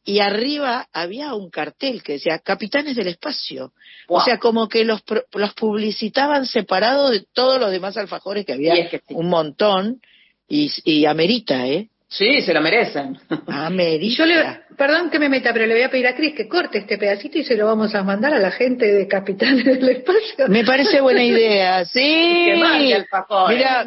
[0.04, 3.74] y arriba había un cartel que decía Capitanes del Espacio.
[4.08, 4.20] Wow.
[4.20, 8.76] O sea, como que los, los publicitaban separados de todos los demás alfajores que había
[8.76, 9.14] Y es que sí.
[9.14, 10.02] un montón
[10.47, 11.89] y, y amerita, ¿eh?
[12.14, 13.18] Sí, se lo merecen.
[13.47, 14.03] Amerita.
[14.05, 14.36] Y yo le,
[14.78, 17.38] perdón que me meta, pero le voy a pedir a Cris que corte este pedacito
[17.38, 20.47] y se lo vamos a mandar a la gente de Capitanes del Espacio.
[20.49, 21.99] Me parece buena idea, sí.
[22.45, 23.05] Que marque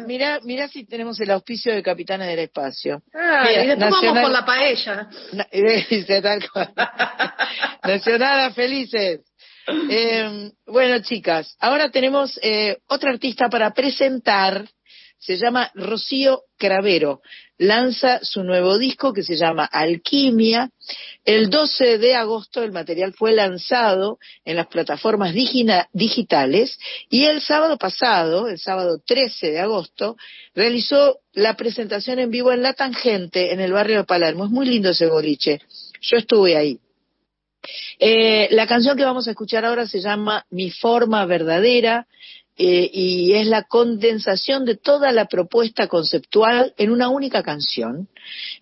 [0.07, 3.03] mira, mira si tenemos el auspicio de Capitanes del Espacio.
[3.13, 5.07] Ah, Mira, y después Nacional- vamos por la paella.
[5.33, 5.47] Na-
[5.89, 6.73] dice tal cual.
[7.83, 9.21] Nacionadas felices.
[9.89, 14.65] Eh, bueno, chicas, ahora tenemos eh, otra artista para presentar.
[15.25, 17.21] Se llama Rocío Cravero.
[17.57, 20.69] Lanza su nuevo disco que se llama Alquimia.
[21.23, 26.77] El 12 de agosto el material fue lanzado en las plataformas digitales
[27.09, 30.15] y el sábado pasado, el sábado 13 de agosto,
[30.53, 34.45] realizó la presentación en vivo en La Tangente, en el barrio de Palermo.
[34.45, 35.59] Es muy lindo ese boliche.
[36.01, 36.79] Yo estuve ahí.
[37.97, 42.05] Eh, la canción que vamos a escuchar ahora se llama Mi forma verdadera
[42.57, 48.07] eh, y es la condensación de toda la propuesta conceptual en una única canción.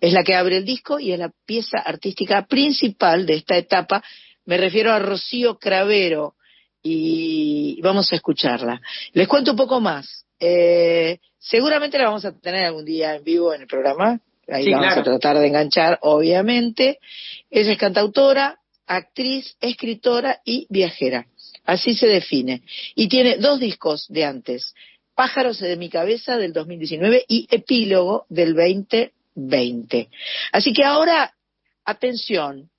[0.00, 4.02] Es la que abre el disco y es la pieza artística principal de esta etapa.
[4.46, 6.34] Me refiero a Rocío Cravero
[6.82, 8.80] y vamos a escucharla.
[9.12, 10.26] Les cuento un poco más.
[10.40, 14.20] Eh, seguramente la vamos a tener algún día en vivo en el programa.
[14.48, 15.00] Ahí Sí, vamos claro.
[15.00, 16.98] a tratar de enganchar, obviamente.
[17.50, 21.26] Ella es cantautora, actriz, escritora y viajera.
[21.64, 22.62] Así se define.
[22.94, 24.74] Y tiene dos discos de antes.
[25.14, 30.08] Pájaros de mi cabeza del 2019 y Epílogo del 2020.
[30.52, 31.32] Así que ahora,
[31.84, 32.70] atención,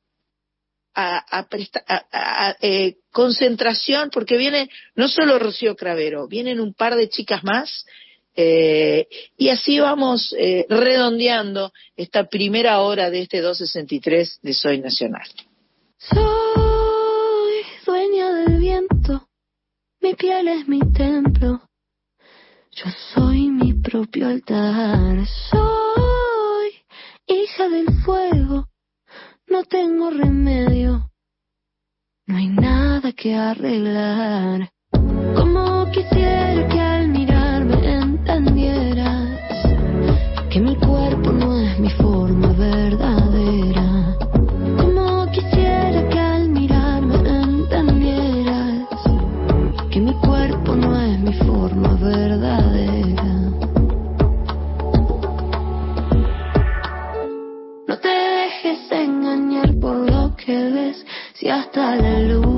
[0.98, 7.10] a, presta- a, eh, concentración, porque viene no solo Rocío Cravero, vienen un par de
[7.10, 7.86] chicas más,
[8.38, 9.08] eh,
[9.38, 15.28] y así vamos eh, redondeando esta primera hora de este 263 de Soy Nacional.
[20.06, 21.62] Mi piel es mi templo.
[22.72, 26.70] Yo soy mi propio altar, soy
[27.26, 28.68] hija del fuego,
[29.48, 31.10] no tengo remedio,
[32.28, 34.70] no hay nada que arreglar.
[34.92, 39.40] Como quisiera que al mirarme entendieras
[40.52, 41.15] que mi cuerpo
[61.46, 62.55] si hasta la luna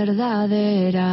[0.00, 1.09] verdadera.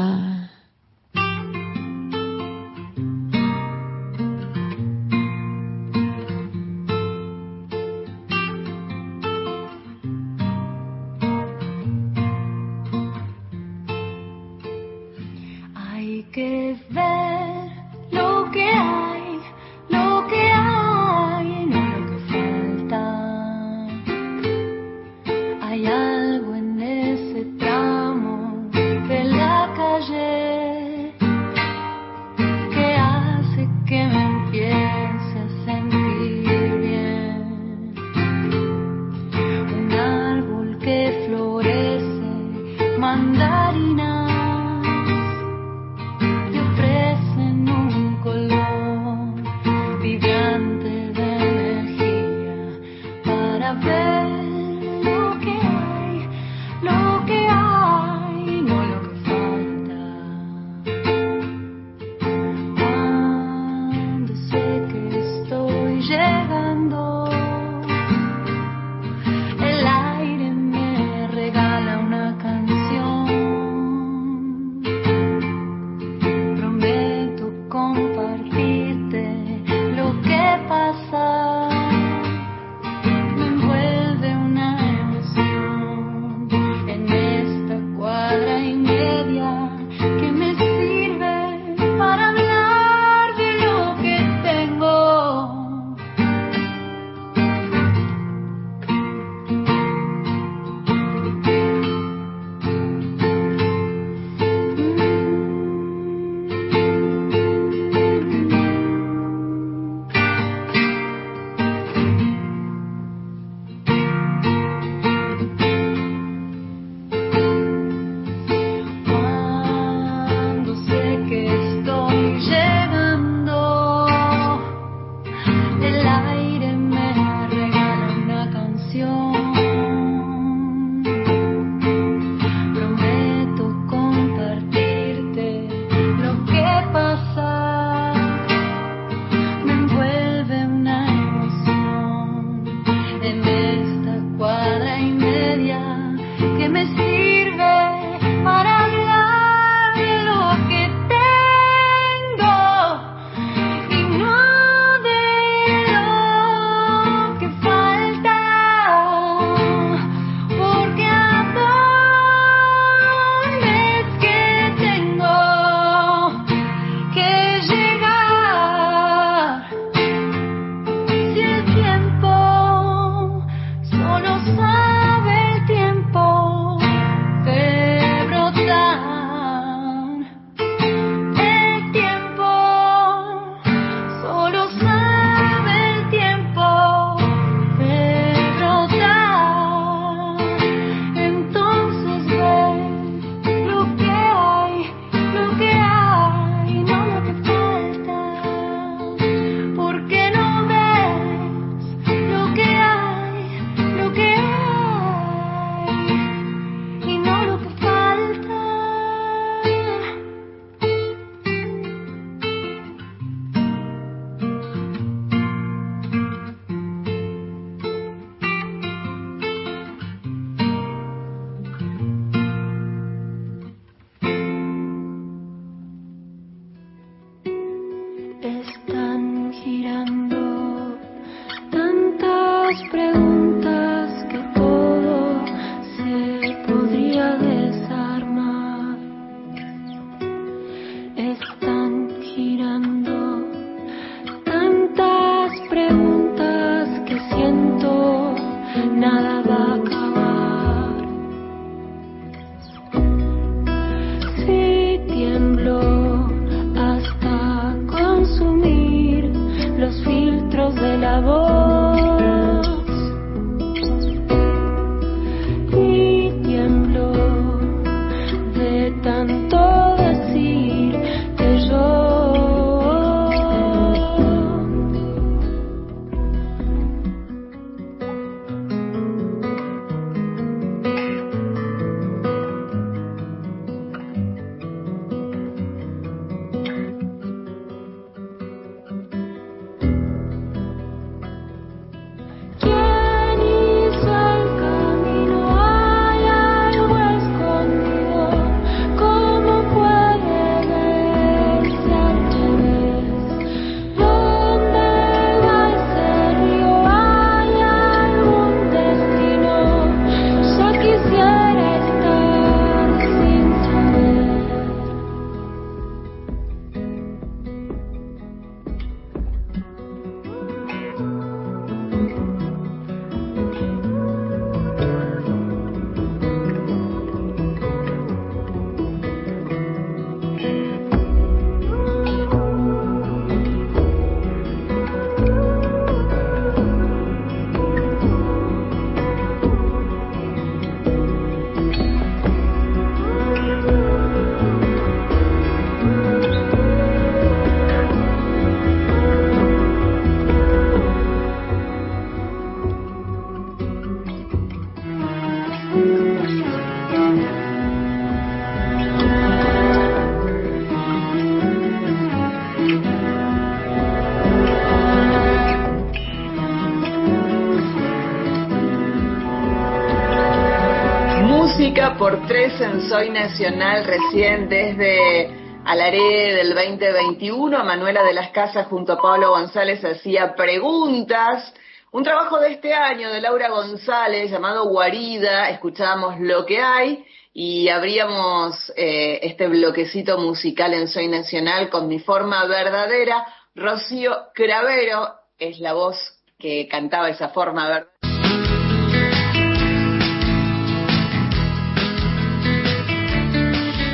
[372.98, 375.30] Soy Nacional recién desde
[375.66, 377.64] Alaré del 2021.
[377.64, 381.54] Manuela de las Casas junto a Pablo González hacía preguntas.
[381.92, 385.52] Un trabajo de este año de Laura González llamado Guarida.
[385.52, 392.00] Escuchábamos lo que hay y abríamos eh, este bloquecito musical en Soy Nacional con mi
[392.00, 393.28] forma verdadera.
[393.54, 395.98] Rocío Cravero es la voz
[396.40, 397.97] que cantaba esa forma verdadera.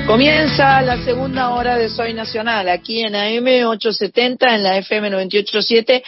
[0.07, 6.03] Comienza la segunda hora de Soy Nacional, aquí en AM 870, en la FM 987.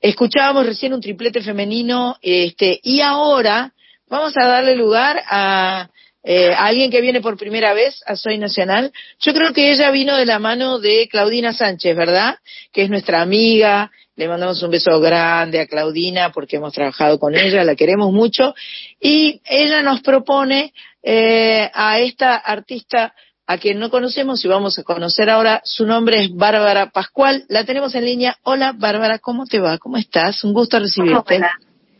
[0.00, 3.74] Escuchábamos recién un triplete femenino, este, y ahora
[4.08, 5.90] vamos a darle lugar a,
[6.22, 8.90] eh, a alguien que viene por primera vez a Soy Nacional.
[9.20, 12.38] Yo creo que ella vino de la mano de Claudina Sánchez, ¿verdad?
[12.72, 13.90] Que es nuestra amiga.
[14.16, 18.54] Le mandamos un beso grande a Claudina porque hemos trabajado con ella, la queremos mucho.
[18.98, 20.72] Y ella nos propone
[21.02, 23.12] eh, a esta artista
[23.46, 25.60] a quien no conocemos y vamos a conocer ahora.
[25.64, 27.44] Su nombre es Bárbara Pascual.
[27.48, 28.36] La tenemos en línea.
[28.42, 29.78] Hola, Bárbara, ¿cómo te va?
[29.78, 30.44] ¿Cómo estás?
[30.44, 31.36] Un gusto recibirte.
[31.36, 31.50] Hola.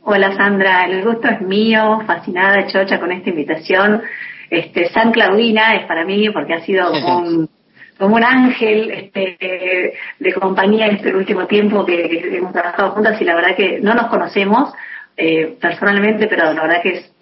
[0.03, 0.85] Hola, Sandra.
[0.87, 2.01] El gusto es mío.
[2.07, 4.03] Fascinada, chocha, con esta invitación.
[4.51, 7.51] Este, San Claudina es para mí porque ha sido como un,
[7.99, 13.21] como un ángel este, de compañía en este último tiempo que, que, hemos trabajado juntas
[13.21, 14.73] y la verdad que no nos conocemos
[15.17, 17.14] eh, personalmente, pero la verdad que es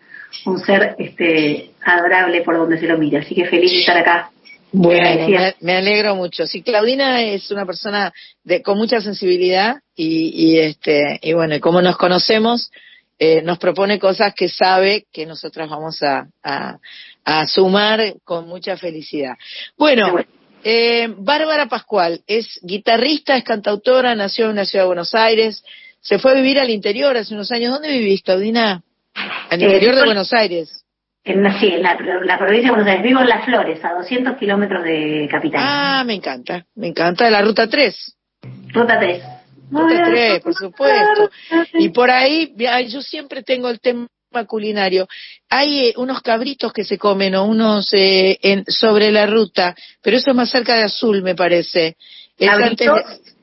[0.46, 3.20] un ser este adorable por donde se lo mira.
[3.20, 4.30] Así que feliz de estar acá.
[4.72, 6.46] Bueno, me, me, alegro mucho.
[6.46, 8.10] Sí, Claudina es una persona
[8.42, 12.70] de, con mucha sensibilidad y, y este y bueno, como nos conocemos,
[13.18, 16.78] eh, nos propone cosas que sabe que nosotras vamos a, a,
[17.24, 19.34] a sumar con mucha felicidad.
[19.76, 20.24] Bueno,
[20.64, 25.62] eh, Bárbara Pascual es guitarrista, es cantautora, nació en la ciudad de Buenos Aires,
[26.00, 27.72] se fue a vivir al interior hace unos años.
[27.72, 28.82] ¿Dónde vivís, Claudina?
[29.14, 30.84] Al interior eh, de Buenos Aires.
[31.24, 33.02] En, sí, en la, la, provincia de Buenos Aires.
[33.02, 35.60] Vivo en Las Flores, a 200 kilómetros de capital.
[35.62, 37.30] Ah, me encanta, me encanta.
[37.30, 38.16] La ruta 3.
[38.72, 39.22] Ruta 3.
[39.70, 41.30] Ruta 3, por supuesto.
[41.74, 42.54] Y por ahí,
[42.88, 44.08] yo siempre tengo el tema
[44.46, 45.06] culinario.
[45.48, 50.16] Hay eh, unos cabritos que se comen o unos eh, en, sobre la ruta, pero
[50.16, 51.96] eso es más cerca de Azul, me parece.
[52.38, 52.90] Es antes de,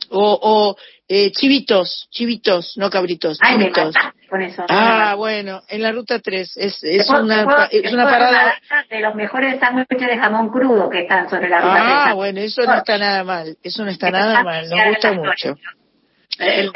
[0.10, 0.76] o, o
[1.12, 3.40] eh, chivitos, chivitos, no cabritos.
[3.42, 3.96] Ay, chivitos.
[3.96, 4.64] me con eso.
[4.70, 8.54] Ah, bueno, en la ruta 3 es, es puedo, una, puedo, es una parada.
[8.90, 12.16] De los mejores sándwiches de jamón crudo que están sobre la ruta Ah, 3.
[12.16, 15.56] bueno, eso no está nada mal, eso no está nada mal, nos gusta mucho.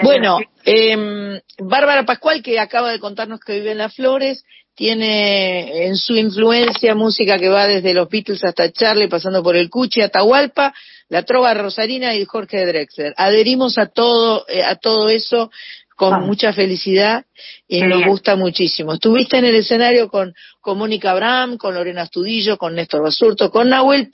[0.02, 4.44] Bueno, eh, Bárbara Pascual, que acaba de contarnos que vive en Las Flores,
[4.76, 9.70] tiene en su influencia música que va desde los Beatles hasta Charlie, pasando por el
[9.70, 10.74] Cuchi, Atahualpa,
[11.10, 13.14] la Trova Rosarina y Jorge Drexler.
[13.18, 15.52] Adherimos a todo, eh, a todo eso
[15.96, 16.20] con ah.
[16.20, 17.26] mucha felicidad
[17.68, 18.10] y Qué nos bien.
[18.10, 18.94] gusta muchísimo.
[18.94, 23.70] Estuviste en el escenario con, con Mónica Abraham, con Lorena Astudillo, con Néstor Basurto, con
[23.70, 24.10] Nahuel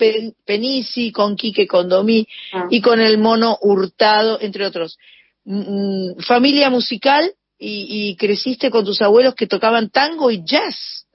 [0.45, 2.67] Penisi, con Quique Condomí ah.
[2.69, 4.97] y con el Mono Hurtado, entre otros.
[5.45, 11.07] Mm, familia musical y, y, creciste con tus abuelos que tocaban tango y jazz.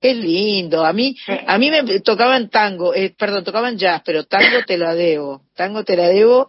[0.00, 0.84] Qué lindo.
[0.84, 4.94] A mí, a mí me tocaban tango, eh, perdón, tocaban jazz, pero tango te la
[4.94, 5.42] debo.
[5.56, 6.48] Tango te la debo.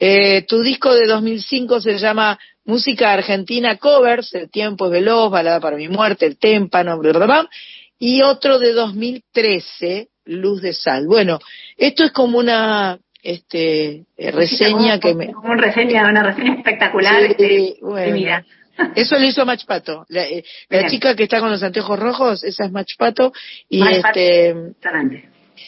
[0.00, 5.60] Eh, tu disco de 2005 se llama Música Argentina Covers, El tiempo es veloz, Balada
[5.60, 7.50] para mi muerte, El témpano, bla, bla, bla,
[7.98, 11.06] y otro de 2013, Luz de Sal.
[11.06, 11.40] Bueno,
[11.76, 17.20] esto es como una este reseña sí, que me como una reseña una reseña espectacular
[17.20, 18.14] sí, este, bueno.
[18.14, 18.46] mira
[18.94, 22.64] eso lo hizo Machpato la, eh, la chica que está con los anteojos rojos esa
[22.64, 23.32] es Machpato
[23.68, 24.54] y Mach este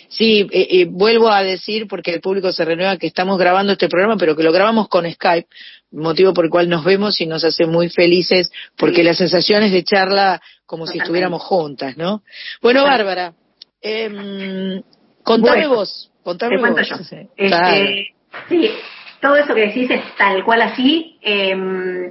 [0.08, 3.88] Sí, eh, eh, vuelvo a decir, porque el público se renueva, que estamos grabando este
[3.88, 5.48] programa, pero que lo grabamos con Skype,
[5.92, 9.02] motivo por el cual nos vemos y nos hace muy felices, porque sí.
[9.02, 10.92] la sensación es de charla como Totalmente.
[10.92, 12.22] si estuviéramos juntas, ¿no?
[12.62, 13.34] Bueno, Bárbara,
[13.82, 14.82] eh,
[15.22, 16.88] contame bueno, vos, contame te vos.
[16.88, 16.96] Yo.
[16.96, 17.88] Este, claro.
[18.48, 18.70] Sí,
[19.20, 21.18] todo eso que decís es tal cual así.
[21.22, 22.10] Eh,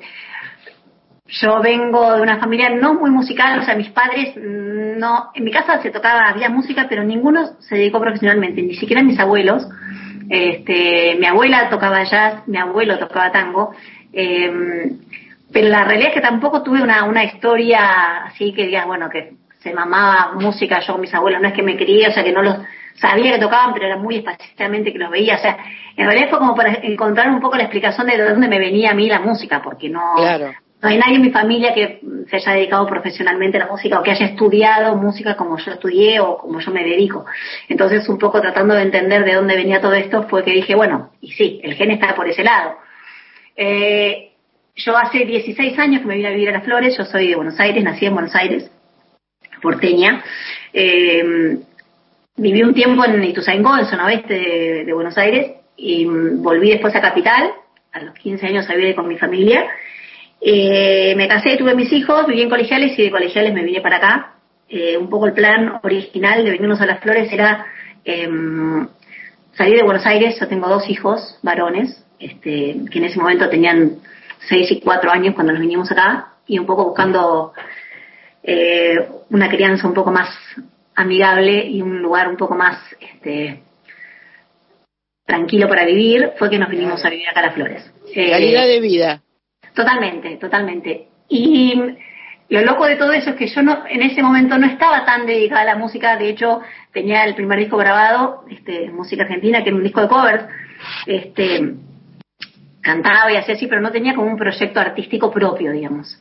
[1.32, 5.51] yo vengo de una familia no muy musical, o sea, mis padres no, en mi
[5.51, 9.67] casa se tocaba, había música, pero ninguno se dedicó profesionalmente, ni siquiera mis abuelos.
[10.30, 13.71] Este, mi abuela tocaba jazz, mi abuelo tocaba tango,
[14.13, 14.91] eh,
[15.51, 19.34] pero la realidad es que tampoco tuve una, una historia así que digas, bueno, que
[19.59, 22.32] se mamaba música yo con mis abuelos, no es que me crié, o sea, que
[22.32, 22.57] no los
[22.95, 25.57] sabía que tocaban, pero era muy espacialmente que los veía, o sea,
[25.95, 28.93] en realidad fue como para encontrar un poco la explicación de dónde me venía a
[28.93, 30.53] mí la música, porque no, claro.
[30.82, 31.99] No hay nadie en mi familia que
[32.30, 36.21] se haya dedicado profesionalmente a la música o que haya estudiado música como yo estudié
[36.21, 37.25] o como yo me dedico.
[37.67, 41.11] Entonces, un poco tratando de entender de dónde venía todo esto, fue que dije, bueno,
[41.19, 42.77] y sí, el gen está por ese lado.
[43.57, 44.32] Eh,
[44.75, 47.36] yo hace 16 años que me vine a vivir a Las Flores, yo soy de
[47.36, 48.71] Buenos Aires, nací en Buenos Aires.
[49.61, 50.23] porteña.
[50.71, 51.57] Eh,
[52.38, 54.34] viví un tiempo en Ituzaingó, en zona oeste
[54.86, 57.51] de, Buenos Aires, y volví después a Capital,
[57.91, 59.67] a los 15 años a vivir con mi familia.
[60.42, 63.98] Eh, me casé, tuve mis hijos, viví en colegiales y de colegiales me vine para
[63.98, 64.34] acá.
[64.70, 67.66] Eh, un poco el plan original de venirnos a las flores era
[68.06, 68.88] em,
[69.54, 73.98] salir de Buenos Aires, yo tengo dos hijos varones, este, que en ese momento tenían
[74.48, 77.54] 6 y 4 años cuando nos vinimos acá, y un poco buscando
[78.44, 78.96] eh,
[79.30, 80.30] una crianza un poco más
[80.96, 83.64] amigable y un lugar un poco más este,
[85.26, 87.92] tranquilo para vivir, fue que nos vinimos a vivir acá a Las Flores.
[88.14, 89.22] Eh, Calidad de vida.
[89.80, 91.07] Totalmente, totalmente.
[91.30, 91.73] Y
[92.49, 95.25] lo loco de todo eso es que yo no, en ese momento no estaba tan
[95.25, 96.59] dedicada a la música, de hecho
[96.91, 100.43] tenía el primer disco grabado, este, música argentina, que era un disco de covers,
[101.05, 101.75] este,
[102.82, 106.19] cantaba y hacía así, pero no tenía como un proyecto artístico propio, digamos.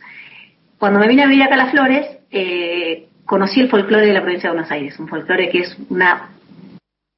[0.79, 4.23] Cuando me vine a vivir acá a Las Flores, eh, conocí el folclore de la
[4.23, 6.29] provincia de Buenos Aires, un folclore que es una,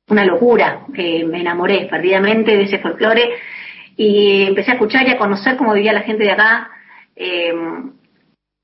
[0.09, 3.29] una locura, que me enamoré perdidamente de ese folclore
[3.97, 6.71] y empecé a escuchar y a conocer cómo vivía la gente de acá.
[7.17, 7.53] Eh,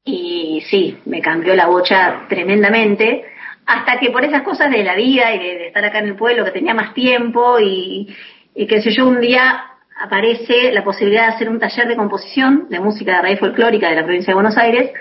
[0.07, 3.25] y sí, me cambió la bocha tremendamente,
[3.67, 6.45] hasta que por esas cosas de la vida y de, estar acá en el pueblo,
[6.45, 8.15] que tenía más tiempo y,
[8.55, 9.65] y qué sé yo, un día
[10.01, 13.97] aparece la posibilidad de hacer un taller de composición de música de raíz folclórica de
[13.97, 14.93] la provincia de Buenos Aires,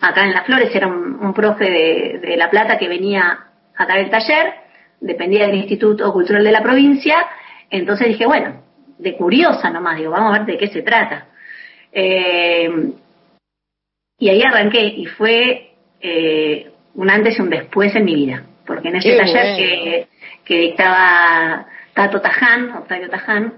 [0.00, 3.98] acá en Las Flores, era un, profe de, de, La Plata que venía a dar
[3.98, 4.54] el taller,
[5.00, 7.16] dependía del Instituto Cultural de la provincia,
[7.70, 8.61] entonces dije, bueno,
[9.02, 11.26] de curiosa nomás, digo, vamos a ver de qué se trata.
[11.92, 12.70] Eh,
[14.18, 18.88] y ahí arranqué y fue eh, un antes y un después en mi vida, porque
[18.88, 20.06] en ese taller que,
[20.44, 23.54] que, dictaba Tato Taján, Octavio Taján,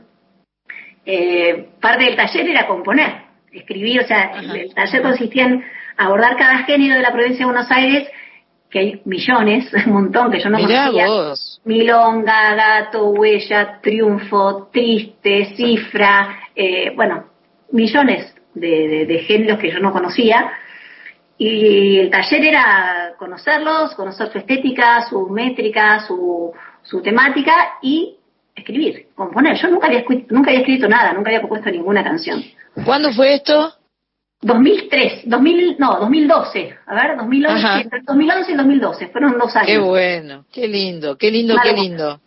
[1.04, 5.64] eh, parte del taller era componer, escribir, o sea, el taller consistía en
[5.98, 8.08] abordar cada género de la provincia de Buenos Aires,
[8.70, 11.14] que hay millones, un montón que yo no conocía.
[11.64, 17.24] Milonga, gato, huella, triunfo, triste, cifra, eh, bueno,
[17.70, 20.52] millones de, géneros que yo no conocía.
[21.36, 26.52] Y el taller era conocerlos, conocer su estética, su métrica, su,
[26.82, 28.16] su temática y
[28.54, 29.56] escribir, componer.
[29.56, 32.42] Yo nunca había, nunca había escrito nada, nunca había compuesto ninguna canción.
[32.84, 33.74] ¿Cuándo fue esto?
[34.44, 36.74] 2003, 2000, no, 2012.
[36.86, 39.68] A ver, 2011, entre 2011 y 2012, fueron dos años.
[39.68, 42.20] Qué bueno, qué lindo, qué lindo, qué lindo.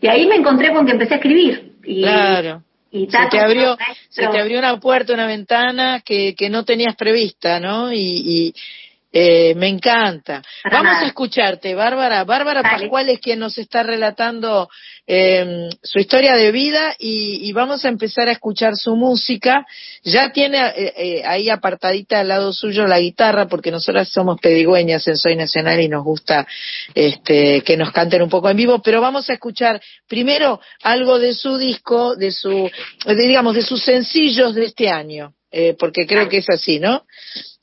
[0.00, 1.72] Y ahí me encontré con que empecé a escribir.
[1.84, 2.62] Y, claro
[2.94, 3.76] se te abrió
[4.08, 8.54] se te abrió una puerta una ventana que, que no tenías prevista no y,
[9.16, 10.42] eh, me encanta.
[10.72, 12.24] Vamos a escucharte, Bárbara.
[12.24, 14.68] Bárbara Pascual es quien nos está relatando
[15.06, 19.64] eh, su historia de vida y, vamos a empezar a escuchar su música.
[20.02, 25.06] Ya tiene eh, eh, ahí apartadita al lado suyo la guitarra porque nosotras somos pedigüeñas
[25.06, 26.48] en Soy Nacional y nos gusta
[26.92, 31.34] este, que nos canten un poco en vivo, pero vamos a escuchar primero algo de
[31.34, 32.68] su disco, de su,
[33.06, 35.34] digamos, de sus sencillos de este año,
[35.78, 37.04] porque creo que es así, ¿no?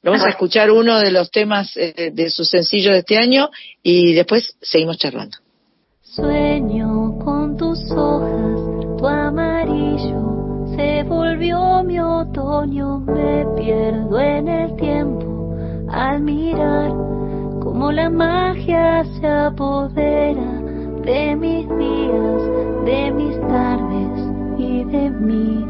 [0.03, 3.49] Vamos a escuchar uno de los temas eh, de su sencillo de este año
[3.83, 5.37] y después seguimos charlando.
[6.01, 15.55] Sueño con tus hojas, tu amarillo se volvió mi otoño, me pierdo en el tiempo
[15.89, 16.89] al mirar
[17.61, 20.61] cómo la magia se apodera
[21.05, 24.19] de mis días, de mis tardes
[24.57, 25.63] y de mí.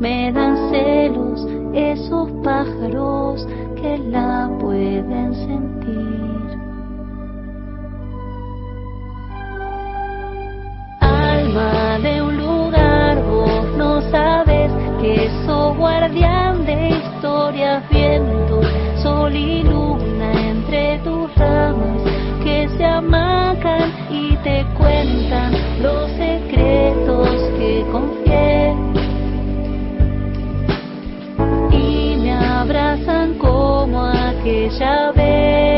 [0.00, 3.46] Me dan celos esos pájaros
[3.84, 6.58] que la pueden sentir.
[11.00, 14.70] Alma de un lugar, vos no sabes
[15.02, 18.62] que sos guardián de historias, viento,
[19.02, 22.00] sol y luna entre tus ramas
[22.42, 27.28] que se amacan y te cuentan los secretos
[27.58, 28.93] que confié.
[32.64, 35.73] Abrazan como aquella vez.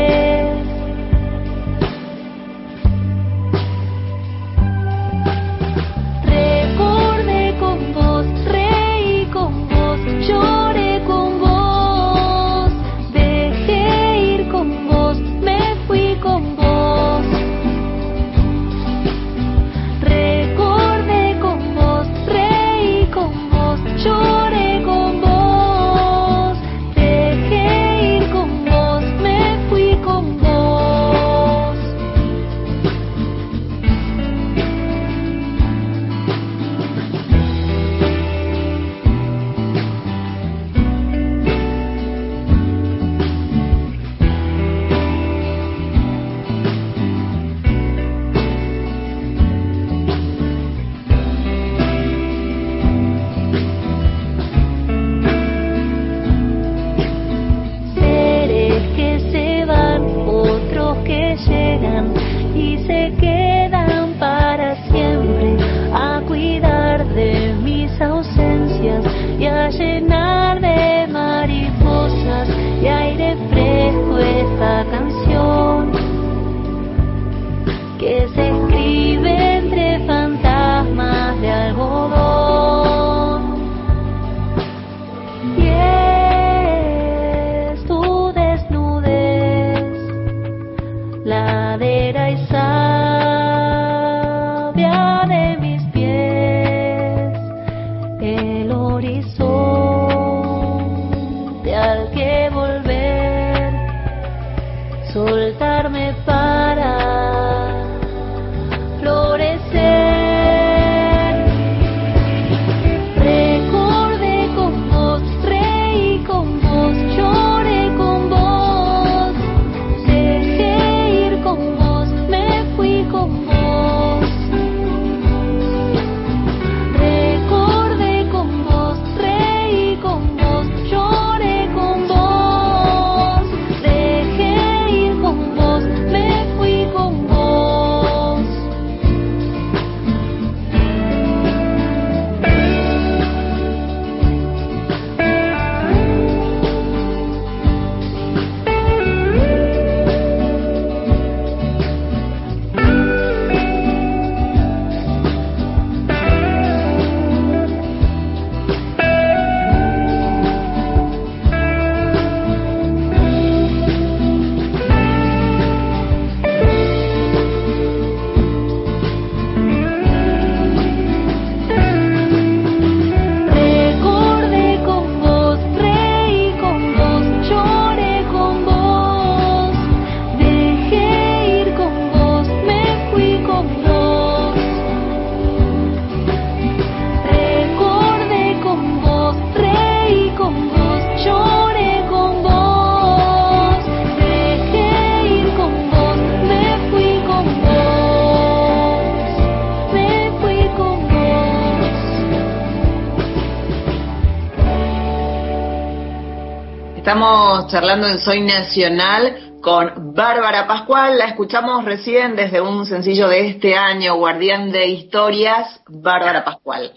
[207.67, 211.17] Estamos charlando en Soy Nacional con Bárbara Pascual.
[211.17, 216.93] La escuchamos recién desde un sencillo de este año, Guardián de Historias, Bárbara Pascual.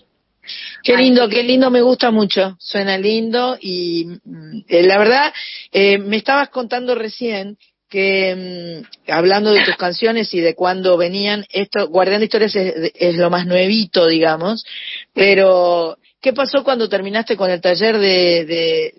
[0.85, 5.33] Qué lindo, qué lindo, me gusta mucho, suena lindo y mm, eh, la verdad,
[5.73, 7.59] eh, me estabas contando recién
[7.89, 13.16] que mm, hablando de tus canciones y de cuándo venían, esto, Guardián de Historias es,
[13.16, 14.64] lo más nuevito, digamos,
[15.14, 18.94] pero ¿qué pasó cuando terminaste con el taller de, de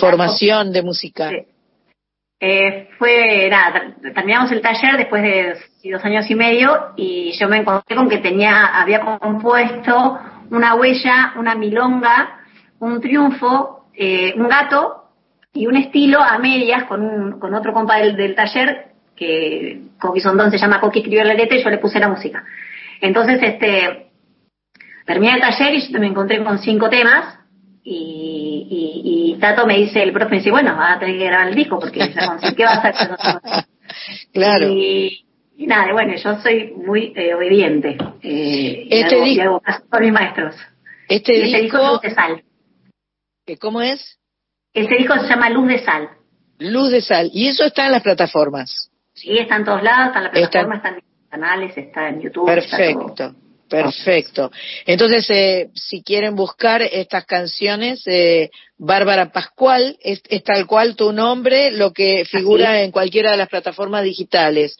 [0.00, 1.30] formación de música?
[2.40, 5.56] Eh, fue, nada, terminamos el taller después de
[5.90, 10.18] dos años y medio y yo me encontré con que tenía, había compuesto
[10.50, 12.40] una huella, una milonga,
[12.80, 15.04] un triunfo, eh, un gato
[15.52, 20.50] y un estilo a medias con, un, con otro compa del, taller que Coqui Sondón
[20.50, 22.44] se llama Coqui escribió la letra y yo le puse la música.
[23.00, 24.10] Entonces, este,
[25.06, 27.38] terminé el taller y me encontré con cinco temas
[27.84, 28.33] y,
[28.68, 31.54] y, Tato me dice, el profe me dice, bueno, va a tener que grabar el
[31.54, 32.12] disco porque
[32.56, 33.64] ¿qué va a hacer?
[34.32, 34.68] claro.
[34.68, 35.26] Y,
[35.58, 37.96] nada, bueno, yo soy muy eh, obediente.
[38.22, 40.56] Eh, este disco, con mis maestros.
[41.08, 42.42] Este, este disco, Luz de Sal.
[43.60, 44.18] ¿Cómo es?
[44.72, 46.10] Este disco se llama Luz de Sal.
[46.58, 47.30] Luz de Sal.
[47.32, 48.90] ¿Y eso está en las plataformas?
[49.12, 52.20] Sí, está en todos lados, está en las plataformas, está, en los canales, está en
[52.20, 52.46] YouTube.
[52.46, 53.34] Perfecto.
[53.82, 54.50] Perfecto.
[54.86, 61.70] Entonces, eh, si quieren buscar estas canciones, eh, Bárbara Pascual, es, tal cual tu nombre,
[61.70, 64.76] lo que figura en cualquiera de las plataformas digitales.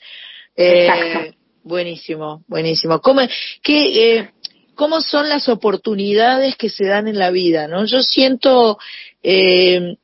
[0.57, 3.01] Eh, buenísimo, buenísimo.
[3.01, 3.23] ¿Cómo,
[3.63, 4.31] qué, eh,
[4.75, 7.69] ¿Cómo son las oportunidades que se dan en la vida?
[7.69, 7.85] ¿no?
[7.85, 8.79] Yo siento
[9.23, 9.97] eh,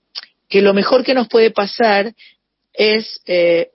[0.48, 2.12] que lo mejor que nos puede pasar
[2.72, 3.70] es eh,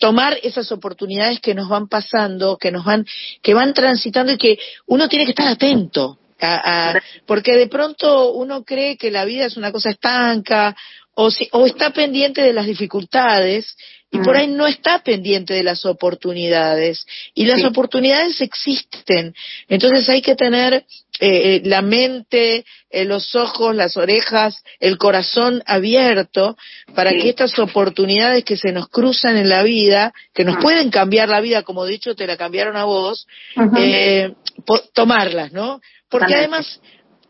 [0.00, 3.06] tomar esas oportunidades que nos van pasando, que nos van,
[3.42, 6.16] que van transitando y que uno tiene que estar atento.
[6.42, 10.74] A, porque de pronto uno cree que la vida es una cosa estanca
[11.12, 13.76] o, si, o está pendiente de las dificultades
[14.10, 17.04] y por ahí no está pendiente de las oportunidades
[17.34, 19.34] y las oportunidades existen
[19.68, 20.86] entonces hay que tener
[21.20, 26.56] eh, eh, la mente eh, los ojos las orejas el corazón abierto
[26.94, 30.60] para que estas oportunidades que se nos cruzan en la vida que nos ah.
[30.60, 33.26] pueden cambiar la vida como he dicho te la cambiaron a vos
[34.94, 36.80] tomarlas no porque además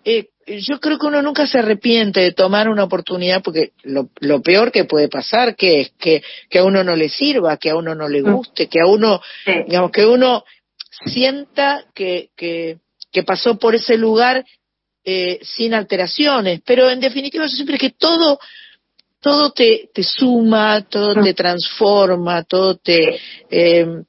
[0.04, 4.42] eh, yo creo que uno nunca se arrepiente de tomar una oportunidad porque lo, lo
[4.42, 7.76] peor que puede pasar que es que, que a uno no le sirva, que a
[7.76, 10.42] uno no le guste, que a uno, digamos, que uno
[11.06, 12.78] sienta que, que,
[13.10, 14.44] que pasó por ese lugar
[15.04, 18.38] eh, sin alteraciones, pero en definitiva yo siempre que todo
[19.20, 23.20] todo te, te suma, todo te transforma, todo te,
[23.50, 24.02] eh,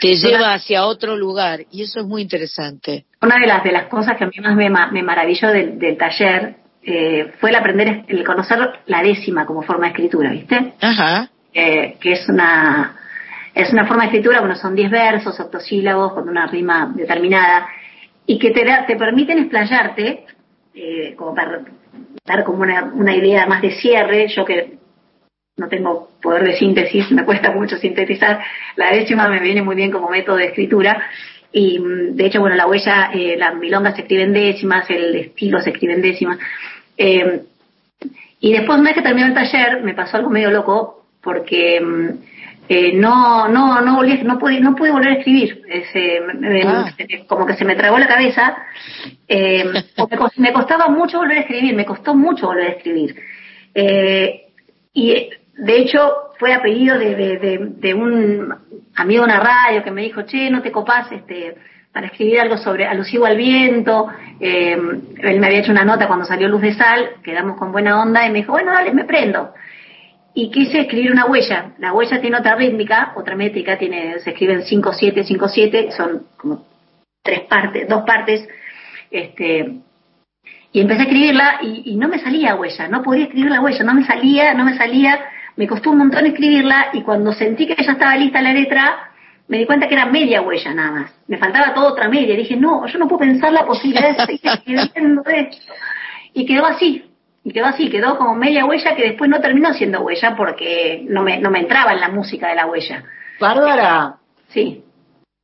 [0.00, 3.06] te lleva hacia otro lugar y eso es muy interesante.
[3.22, 5.96] Una de las de las cosas que a mí más me, me maravilló del, del
[5.96, 10.74] taller eh, fue el aprender, el conocer la décima como forma de escritura, ¿viste?
[10.80, 11.30] Ajá.
[11.52, 12.96] Eh, que es una
[13.54, 17.68] es una forma de escritura, bueno, son diez versos, octosílabos, con una rima determinada,
[18.26, 20.24] y que te, te permiten explayarte,
[20.74, 21.62] eh, como para
[22.24, 24.78] dar como una, una idea más de cierre, yo que
[25.56, 28.40] no tengo poder de síntesis, me cuesta mucho sintetizar,
[28.76, 31.02] la décima me viene muy bien como método de escritura,
[31.52, 35.14] y mm, de hecho, bueno, la huella, eh, la milonga se escribe en décimas, el
[35.16, 36.38] estilo se escribe en décimas.
[36.96, 37.42] Eh,
[38.40, 42.08] y después, una vez que terminó el taller, me pasó algo medio loco, porque mm,
[42.72, 45.60] eh, no, no, no volví, no pude, no pude volver a escribir.
[45.66, 46.20] Ese,
[46.64, 46.88] ah.
[47.26, 48.56] como que se me tragó la cabeza.
[49.32, 49.64] Eh,
[50.38, 53.14] me, costaba mucho volver a escribir, me costó mucho volver a escribir.
[53.72, 54.48] Eh,
[54.92, 58.52] y de hecho, fue a pedido de, de, de, un
[58.96, 61.54] amigo de una radio que me dijo, che, no te copas este,
[61.92, 64.08] para escribir algo sobre alusivo al viento.
[64.40, 64.76] Eh,
[65.18, 68.26] él me había hecho una nota cuando salió Luz de Sal, quedamos con buena onda
[68.26, 69.54] y me dijo, bueno, dale, me prendo
[70.34, 71.72] y quise escribir una huella.
[71.78, 76.66] La huella tiene otra rítmica, otra métrica, tiene, se escriben 5-7, 5-7, son como
[77.22, 78.48] tres partes, dos partes,
[79.10, 79.80] este,
[80.72, 83.94] y empecé a escribirla y, no me salía huella, no podía escribir la huella, no
[83.94, 85.20] me salía, no me salía,
[85.56, 89.10] me costó un montón escribirla y cuando sentí que ya estaba lista la letra,
[89.48, 92.56] me di cuenta que era media huella nada más, me faltaba toda otra media, dije,
[92.56, 95.56] no, yo no puedo pensar la posibilidad de seguir escribiendo esto.
[96.32, 97.09] Y quedó así,
[97.42, 101.22] y quedó así, quedó como media huella que después no terminó siendo huella porque no
[101.22, 103.04] me, no me entraba en la música de la huella.
[103.40, 104.16] Bárbara.
[104.48, 104.84] Sí.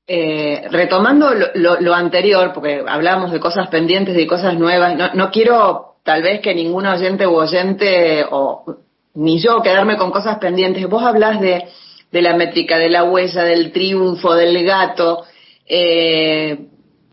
[0.06, 5.30] Eh, retomando lo, lo, anterior, porque hablábamos de cosas pendientes, de cosas nuevas, no, no
[5.30, 8.76] quiero tal vez que ningún oyente u oyente, o
[9.14, 10.88] ni yo, quedarme con cosas pendientes.
[10.88, 11.64] Vos hablas de,
[12.12, 15.24] de la métrica, de la huella, del triunfo, del gato.
[15.66, 16.68] Eh,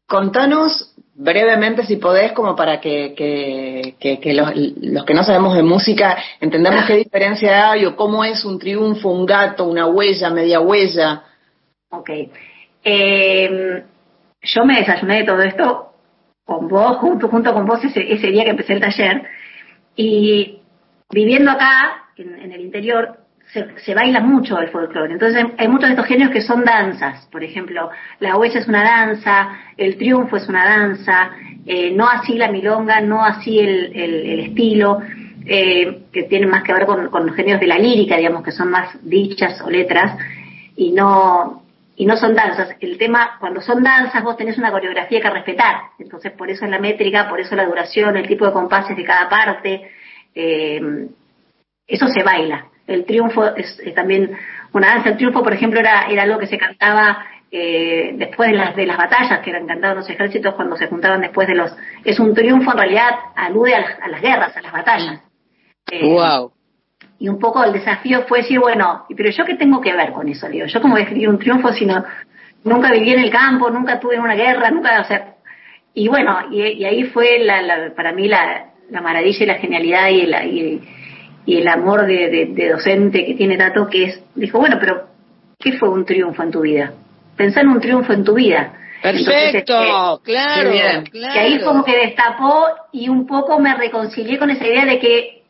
[0.05, 0.92] contanos
[1.23, 3.15] brevemente, si podés, como para que,
[4.35, 9.09] los, que no sabemos de música entendamos qué diferencia hay o cómo es un triunfo,
[9.09, 11.23] un gato, una huella, media huella.
[11.89, 12.09] Ok.
[12.83, 13.83] Eh,
[14.41, 15.93] yo me desayuné de todo esto
[16.43, 19.23] con vos, junto, junto con vos ese, ese día que empecé el taller,
[19.95, 20.59] y
[21.09, 23.22] viviendo acá, en el interior,
[23.53, 25.13] se, baila mucho el folclore.
[25.13, 27.27] Entonces hay, muchos de estos géneros que son danzas.
[27.31, 27.89] Por ejemplo,
[28.19, 31.31] la huella es una danza, el triunfo es una danza,
[31.65, 34.99] eh, no así la milonga, no así el, el, estilo,
[35.45, 38.71] eh, que tiene más que ver con, los géneros de la lírica, digamos, que son
[38.71, 40.17] más dichas o letras,
[40.75, 41.63] y no,
[41.95, 42.75] y no son danzas.
[42.79, 45.75] El tema, cuando son danzas, vos tenés una coreografía que respetar.
[45.99, 49.03] Entonces, por eso es la métrica, por eso la duración, el tipo de compases de
[49.03, 49.91] cada parte.
[50.33, 51.07] Eh,
[51.85, 54.31] eso se baila el triunfo es, también
[54.71, 55.09] una danza.
[55.09, 58.85] El triunfo, por ejemplo, era, era algo que se cantaba eh, después de las, de
[58.85, 61.75] las batallas, que eran cantados los ejércitos cuando se juntaban después de los...
[62.03, 65.21] Es un triunfo, en realidad, alude a las, guerras, a las batallas.
[66.01, 66.47] wow.
[66.47, 66.63] Eh,
[67.19, 70.27] y un poco el desafío fue decir, bueno, pero yo qué tengo que ver con
[70.27, 72.03] eso, digo, yo como voy a escribir un triunfo si no,
[72.65, 75.35] nunca viví en el campo, nunca tuve una guerra, nunca, o sea,
[75.93, 80.25] y bueno, y, ahí fue la, para mí la, la maravilla y la genialidad y,
[80.25, 80.81] la, y,
[81.45, 85.07] y el amor de, docente que tiene Tato, que es, dijo, bueno, pero
[85.59, 86.93] ¿qué fue un triunfo en tu vida?
[87.35, 88.73] Pensá en un triunfo en tu vida.
[89.01, 91.03] Perfecto, este, claro, claro.
[91.11, 95.43] Y ahí como que destapó y un poco me reconcilié con esa idea de que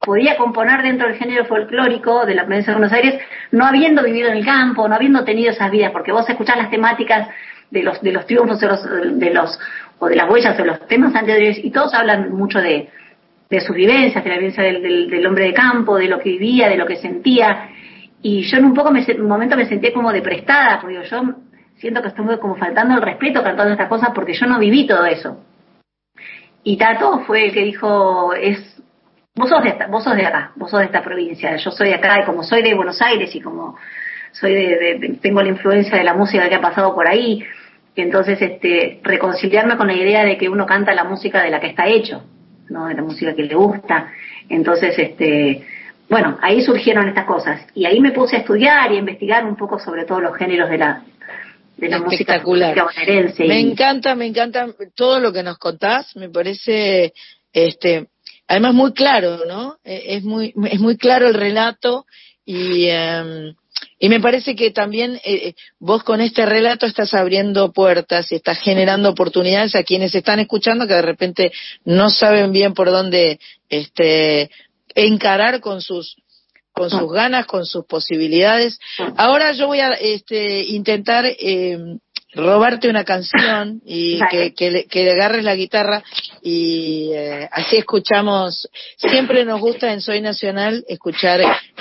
[0.00, 4.28] podía componer dentro del género folclórico de la provincia de Buenos Aires, no habiendo vivido
[4.28, 7.28] en el campo, no habiendo tenido esas vidas, porque vos escuchás las temáticas
[7.70, 8.82] de los, de los triunfos de los,
[9.18, 9.60] de los,
[10.00, 12.88] o de las huellas o los temas anteriores, y todos hablan mucho de,
[13.50, 16.68] de sus vivencias, de la vivencia del, del, hombre de campo, de lo que vivía,
[16.68, 17.68] de lo que sentía.
[18.22, 21.22] Y yo en un poco, me, un momento me sentí como deprestada, porque yo
[21.74, 25.04] siento que estoy como faltando el respeto cantando estas cosas porque yo no viví todo
[25.04, 25.42] eso.
[26.62, 28.80] Y Tato fue el que dijo, es,
[29.34, 31.88] vos sos de, esta, vos sos de acá, vos sos de esta provincia, yo soy
[31.88, 33.76] de acá y como soy de Buenos Aires y como
[34.30, 37.42] soy de, tengo la influencia de la música que ha pasado por ahí,
[37.96, 41.68] entonces este, reconciliarme con la idea de que uno canta la música de la que
[41.68, 42.22] está hecho
[42.70, 42.86] ¿no?
[42.86, 44.10] de la música que le gusta.
[44.48, 45.66] Entonces, este,
[46.08, 47.60] bueno, ahí surgieron estas cosas.
[47.74, 50.70] Y ahí me puse a estudiar y a investigar un poco sobre todos los géneros
[50.70, 51.04] de la,
[51.76, 53.44] de la música, bonaerense.
[53.44, 57.12] Me encanta, me encanta todo lo que nos contás, me parece,
[57.52, 58.08] este,
[58.48, 59.76] además muy claro, ¿no?
[59.84, 62.06] E, es muy, es muy claro el relato
[62.44, 63.54] y, em,
[64.02, 68.36] Y me parece que también eh, eh, vos con este relato estás abriendo puertas y
[68.36, 71.52] estás generando oportunidades a quienes están escuchando que de repente
[71.84, 74.50] no saben bien por dónde este,
[74.94, 76.16] encarar con sus
[76.72, 78.78] con sus ganas, con sus posibilidades.
[79.16, 81.76] Ahora yo voy a este, intentar eh,
[82.34, 86.02] robarte una canción y que, que, le, que, agarres la guitarra
[86.42, 88.68] y eh, así escuchamos.
[88.96, 91.40] Siempre nos gusta en Soy Nacional escuchar,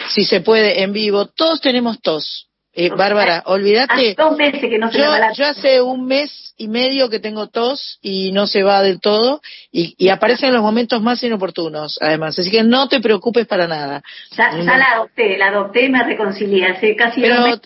[0.10, 1.28] si se puede, en vivo.
[1.28, 2.49] Todos tenemos tos.
[2.82, 4.16] Eh, Bárbara, olvídate.
[4.16, 9.42] yo, hace un mes y medio que tengo tos y no se va del todo
[9.70, 12.40] y, y aparece en los momentos más inoportunos, además.
[12.40, 14.02] Así que no te preocupes para nada.
[14.32, 17.62] Ya, la adopté, la adopté y me reconcilié hace casi pero, meses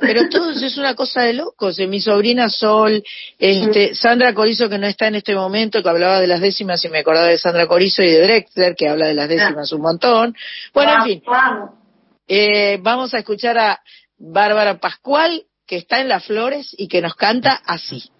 [0.00, 1.78] Pero todo es una cosa de locos.
[1.78, 3.04] Eh, mi sobrina Sol,
[3.38, 6.88] este, Sandra Corizo, que no está en este momento, que hablaba de las décimas y
[6.88, 10.34] me acordaba de Sandra Corizo y de Drexler, que habla de las décimas un montón.
[10.74, 11.22] Bueno, en fin.
[12.32, 13.80] Eh, vamos a escuchar a
[14.20, 18.10] Bárbara Pascual, que está en Las Flores y que nos canta así.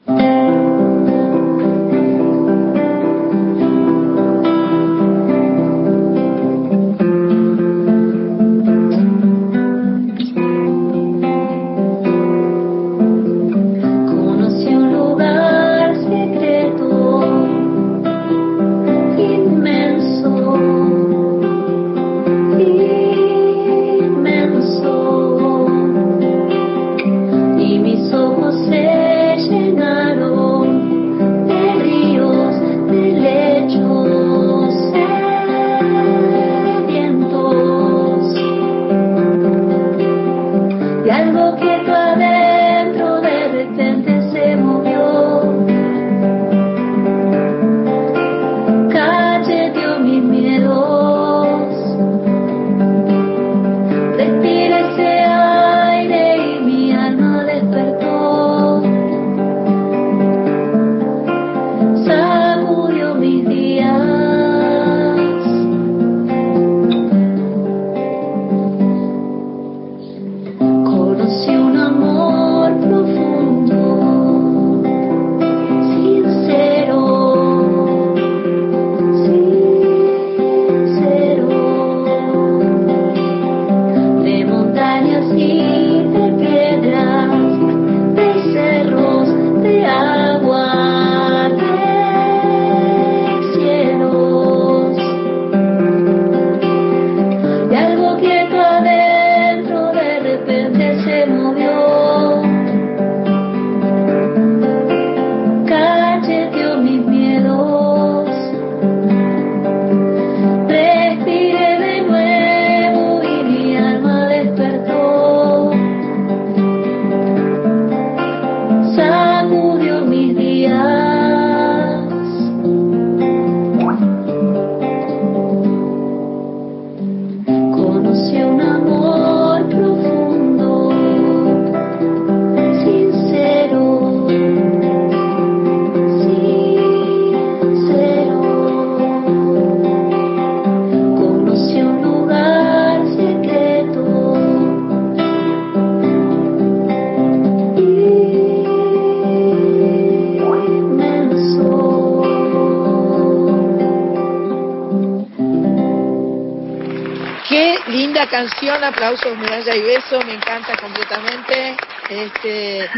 [159.11, 161.77] Aplausos, medalla y beso, me encanta completamente.
[162.09, 162.89] Este,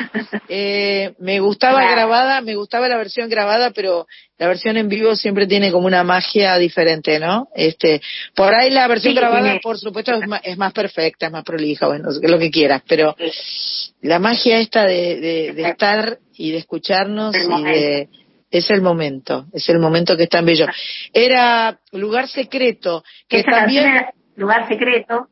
[0.49, 4.07] eh, me gustaba grabada, me gustaba la versión grabada, pero
[4.39, 7.49] la versión en vivo siempre tiene como una magia diferente, ¿no?
[7.55, 8.01] Este,
[8.35, 10.13] por ahí la versión grabada, por supuesto,
[10.43, 13.17] es más, perfecta, es más prolija, bueno, lo que quieras, pero
[14.03, 18.09] la magia esta de, de, estar y de escucharnos y de
[18.51, 20.67] es el momento, es el momento que es tan bello.
[21.11, 23.87] Era Lugar Secreto, que también...
[24.37, 25.29] Lugar Secreto,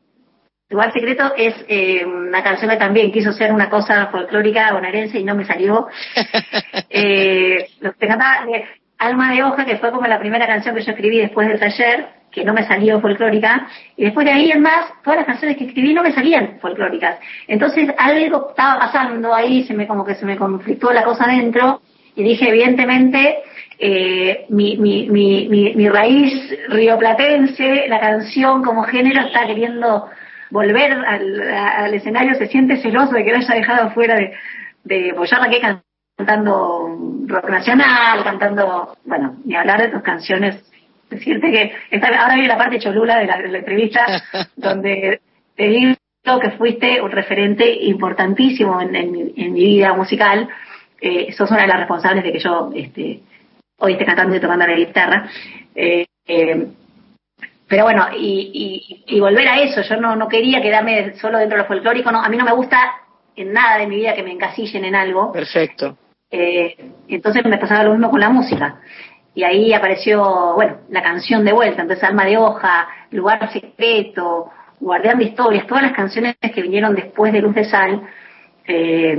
[0.71, 5.23] Lugar Secreto es eh, una canción que también quiso ser una cosa folclórica bonaerense y
[5.23, 5.87] no me salió.
[6.89, 8.45] eh, lo que cantaba
[8.97, 12.07] Alma de Hoja, que fue como la primera canción que yo escribí después del taller,
[12.31, 13.67] que no me salió folclórica,
[13.97, 17.19] y después de ahí en más, todas las canciones que escribí no me salían folclóricas.
[17.47, 21.81] Entonces algo estaba pasando ahí, se me como que se me conflictó la cosa adentro,
[22.15, 23.39] y dije, evidentemente,
[23.79, 26.33] eh, mi, mi, mi, mi, raíz
[26.69, 30.07] rioplatense, la canción como género está queriendo
[30.51, 34.33] volver al, escenario, se siente celoso de que lo haya dejado fuera de,
[34.83, 35.15] de
[35.49, 35.81] que
[36.17, 40.63] cantando rock nacional, cantando, bueno, ni hablar de tus canciones.
[41.09, 44.05] Decirte que ahora viene la parte cholula de la, entrevista,
[44.55, 45.19] donde
[45.55, 45.95] te digo
[46.41, 50.47] que fuiste un referente importantísimo en, mi, vida musical.
[51.01, 53.21] Eh, sos una de las responsables de que yo este,
[53.79, 55.29] hoy esté cantando y tocando la guitarra.
[55.73, 56.67] Eh, eh,
[57.71, 61.67] pero bueno, y, volver a eso, yo no, no quería quedarme solo dentro de lo
[61.69, 62.77] folclórico, no, a mí no me gusta
[63.33, 65.31] en nada de mi vida que me encasillen en algo.
[65.31, 65.97] Perfecto.
[66.29, 66.75] Eh,
[67.07, 68.81] entonces me pasaba lo mismo con la música.
[69.33, 74.49] Y ahí apareció, bueno, la canción de vuelta, entonces Alma de Hoja, Lugar Secreto,
[74.81, 78.01] Guardián de Historias, todas las canciones que vinieron después de Luz de Sal,
[78.67, 79.17] eh,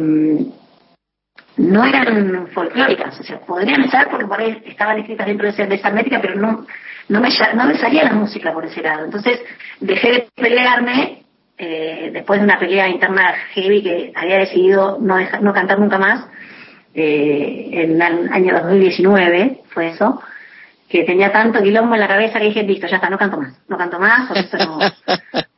[1.57, 5.91] no eran folclóricas, o sea, podrían ser porque por ahí estaban escritas dentro de, esa
[5.91, 6.67] métrica, pero no,
[7.09, 9.05] no, me, no me salía la música por ese lado.
[9.05, 9.41] Entonces
[9.81, 11.23] dejé de pelearme
[11.59, 16.27] eh, después de una pelea interna heavy que había decidido no, no cantar nunca más,
[16.95, 20.21] eh, en el año 2019 fue eso,
[20.89, 23.55] que tenía tanto quilombo en la cabeza que dije, listo, ya está, no canto más,
[23.69, 24.79] no canto más, porque eso no,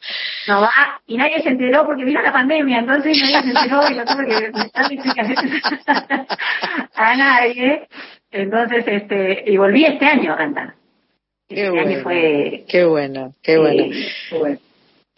[0.48, 3.94] no va, y nadie se enteró porque vino la pandemia, entonces nadie se enteró y
[3.94, 5.62] lo tuve que dar explicaciones
[6.94, 7.88] a nadie,
[8.30, 10.74] entonces, este, y volví este año a cantar.
[11.48, 13.84] Qué este bueno, fue, qué bueno, qué bueno.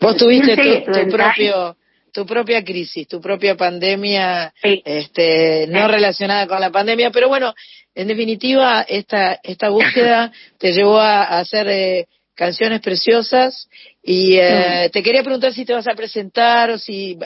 [0.01, 1.77] Vos tuviste tu propio
[2.16, 7.55] tu propia crisis, tu propia pandemia, este, no relacionada con la pandemia, pero bueno,
[7.94, 13.69] en definitiva, esta, esta búsqueda te llevó a, hacer eh, canciones preciosas
[14.09, 17.19] y eh, te quería preguntar si te vas a presentar o si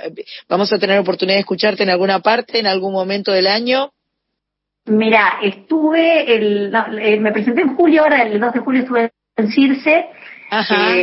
[0.48, 3.90] vamos a tener oportunidad de escucharte en alguna parte, en algún momento del año.
[4.86, 9.50] Mira, estuve, el, eh, me presenté en julio, ahora el 2 de julio estuve en
[9.52, 10.06] Circe,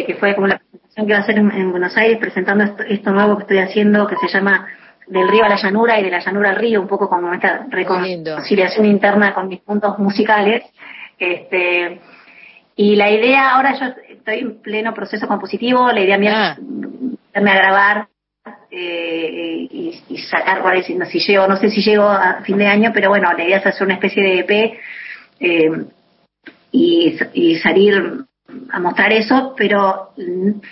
[0.07, 0.59] que fue como la
[0.95, 4.29] que va a hacer en, Buenos Aires presentando esto, nuevo que estoy haciendo que se
[4.29, 4.67] llama
[5.05, 7.67] Del río a la llanura y de la llanura al río, un poco como esta
[7.69, 10.63] reconciliación interna con mis puntos musicales.
[11.19, 12.01] Este,
[12.75, 13.87] y la idea, ahora yo
[14.27, 16.57] estoy en pleno proceso compositivo, la idea mía
[17.33, 17.49] es ah.
[17.49, 18.07] a grabar
[18.69, 22.67] eh, y, sacar por si, no, si llego, no sé si llego a fin de
[22.67, 24.79] año, pero bueno, la idea es hacer una especie de EP
[25.39, 25.85] eh,
[26.71, 28.25] y, y salir
[28.71, 30.11] a mostrar eso, pero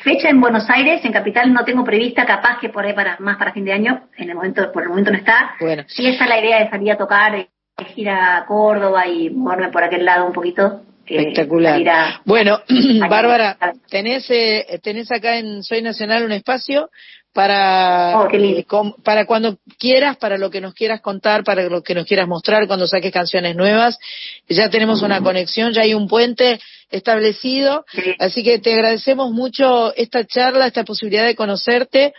[0.03, 3.37] fecha en Buenos Aires, en Capital, no tengo prevista, capaz que por ahí para más
[3.37, 5.55] para fin de año, en el momento, por el momento no está.
[5.61, 5.83] Bueno.
[5.87, 7.47] Sí está la idea de salir a tocar,
[7.95, 10.81] ir a Córdoba y moverme por aquel lado un poquito.
[11.05, 12.21] Espectacular.
[12.25, 12.61] bueno,
[13.09, 13.57] Bárbara,
[13.89, 16.89] tenés, eh, tenés acá en Soy Nacional un espacio
[17.35, 18.65] para, oh, eh,
[19.03, 22.65] para cuando quieras, para lo que nos quieras contar, para lo que nos quieras mostrar,
[22.65, 23.99] cuando saques canciones nuevas.
[24.47, 27.85] Ya tenemos una conexión, ya hay un puente establecido,
[28.19, 32.13] así que te agradecemos mucho esta charla, esta posibilidad de conocerte.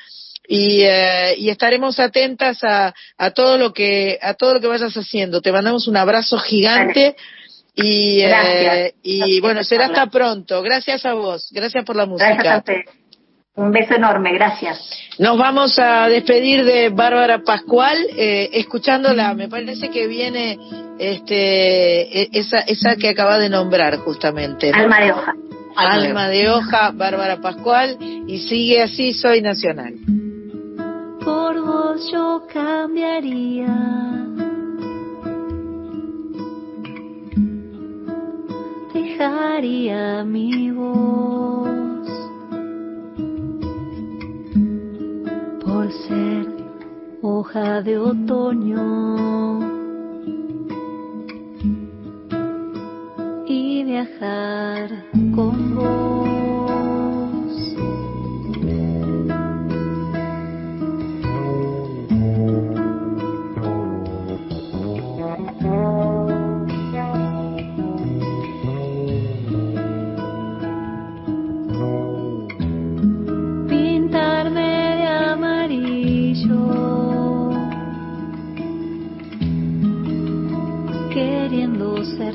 [0.48, 4.94] Y, eh, y estaremos atentas a, a todo lo que a todo lo que vayas
[4.94, 5.40] haciendo.
[5.40, 7.16] Te mandamos un abrazo gigante
[7.76, 10.62] y, eh, y bueno, será hasta pronto.
[10.62, 11.48] Gracias a vos.
[11.52, 12.64] Gracias por la música.
[13.54, 14.78] Un beso enorme, gracias.
[15.18, 19.32] Nos vamos a despedir de Bárbara Pascual, eh, escuchándola.
[19.32, 20.58] Me parece que viene
[20.98, 24.70] este, e, esa, esa que acaba de nombrar justamente.
[24.74, 25.34] Alma de hoja.
[25.74, 29.94] Alma de hoja, Bárbara Pascual, y sigue así, soy nacional.
[31.22, 33.74] Por vos yo cambiaría.
[39.18, 40.70] Dejaría mi
[45.64, 46.46] por ser
[47.22, 49.58] hoja de otoño
[53.46, 55.05] y viajar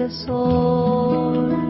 [0.09, 1.60] sol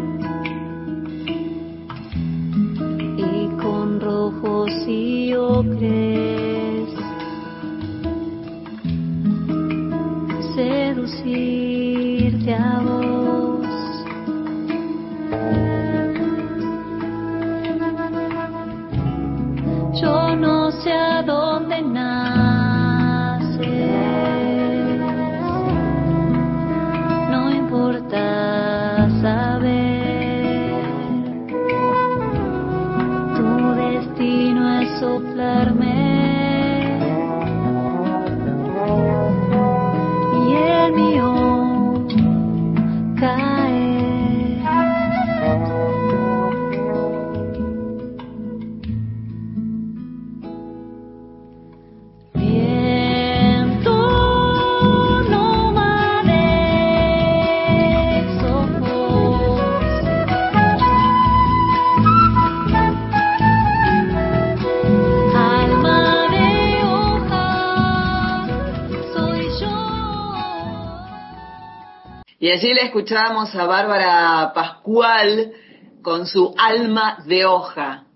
[72.52, 75.54] Y allí le escuchábamos a Bárbara Pascual
[76.02, 78.08] con su alma de hoja.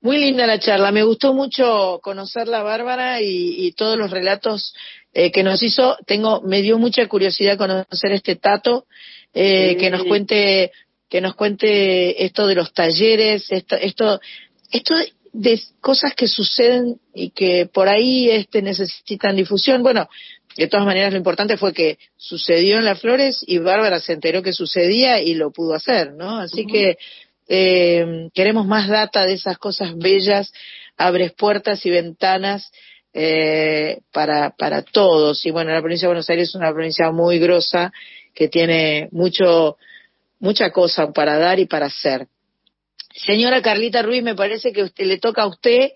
[0.00, 4.76] Muy linda la charla, me gustó mucho conocerla Bárbara y, todos los relatos
[5.12, 5.96] eh, que nos hizo.
[6.06, 8.84] Tengo, me dio mucha curiosidad conocer este Tato,
[9.34, 10.70] eh, que nos cuente,
[11.08, 14.20] que nos cuente esto de los talleres, esto, esto,
[14.70, 14.94] esto
[15.32, 19.82] de cosas que suceden y que por ahí este necesitan difusión.
[19.82, 20.08] Bueno,
[20.56, 24.42] de todas maneras lo importante fue que sucedió en las flores y Bárbara se enteró
[24.42, 26.38] que sucedía y lo pudo hacer, ¿no?
[26.38, 26.96] Así que
[27.48, 30.52] eh, queremos más data de esas cosas bellas,
[30.96, 32.70] abres puertas y ventanas
[33.12, 35.44] eh, para, para todos.
[35.46, 37.92] Y bueno, la provincia de Buenos Aires es una provincia muy grosa
[38.34, 39.76] que tiene mucho,
[40.38, 42.28] mucha cosa para dar y para hacer.
[43.12, 45.90] Señora Carlita Ruiz, me parece que usted, le toca a usted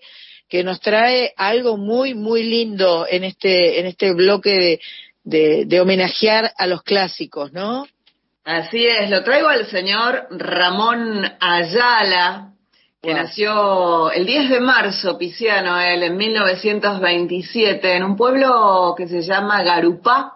[0.49, 4.79] que nos trae algo muy, muy lindo en este, en este bloque
[5.23, 7.87] de, de, homenajear a los clásicos, ¿no?
[8.43, 12.51] Así es, lo traigo al señor Ramón Ayala,
[13.01, 19.21] que nació el 10 de marzo, Pisiano, él, en 1927, en un pueblo que se
[19.21, 20.33] llama Garupá.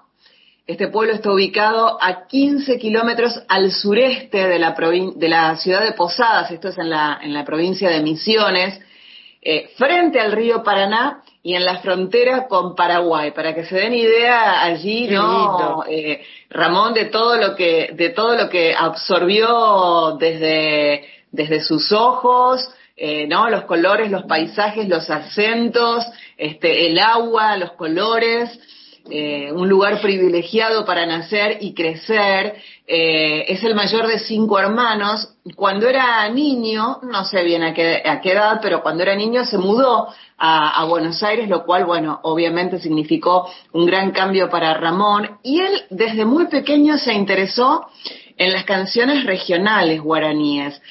[0.65, 4.75] Este pueblo está ubicado a 15 kilómetros al sureste de la,
[5.15, 8.79] de la ciudad de Posadas, esto es en la, en la provincia de Misiones,
[9.41, 13.93] eh, frente al río Paraná y en la frontera con Paraguay, para que se den
[13.93, 15.83] idea allí, ¿no?
[15.87, 22.67] Eh, Ramón de todo lo que, de todo lo que absorbió desde, desde sus ojos,
[22.97, 23.49] eh, ¿no?
[23.49, 26.05] Los colores, los paisajes, los acentos,
[26.37, 28.59] este, el agua, los colores,
[29.09, 32.57] eh, un lugar privilegiado para nacer y crecer.
[32.91, 35.35] Eh, es el mayor de cinco hermanos.
[35.55, 39.45] Cuando era niño, no sé bien a qué, a qué edad, pero cuando era niño
[39.45, 40.07] se mudó
[40.39, 45.37] a, Buenos Aires, lo cual, bueno, obviamente significó un gran cambio para Ramón.
[45.43, 47.85] Y él desde muy pequeño se interesó
[48.37, 50.81] en las canciones regionales guaraníes.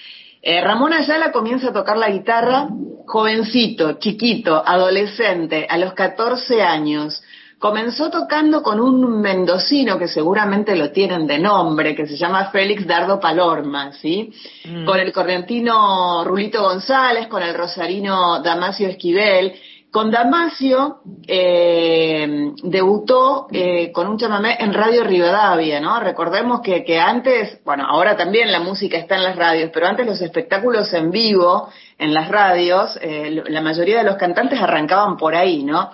[0.40, 2.68] Eh, Ramón Ayala comienza a tocar la guitarra
[3.06, 7.20] jovencito, chiquito, adolescente, a los 14 años.
[7.58, 12.86] Comenzó tocando con un mendocino que seguramente lo tienen de nombre, que se llama Félix
[12.86, 14.32] Dardo Palorma, ¿sí?
[14.64, 14.84] Mm.
[14.84, 19.54] Con el corrientino Rulito González, con el rosarino Damasio Esquivel.
[19.90, 25.98] Con Damasio eh, debutó eh, con un chamamé en Radio Rivadavia, ¿no?
[25.98, 30.06] Recordemos que, que antes, bueno, ahora también la música está en las radios, pero antes
[30.06, 35.34] los espectáculos en vivo en las radios, eh, la mayoría de los cantantes arrancaban por
[35.34, 35.90] ahí, ¿no?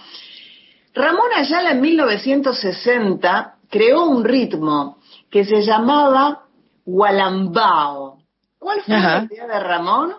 [0.95, 4.99] Ramón Ayala en 1960 creó un ritmo
[5.29, 6.45] que se llamaba
[6.85, 8.19] Gualambao.
[8.59, 10.15] ¿Cuál fue la idea de Ramón?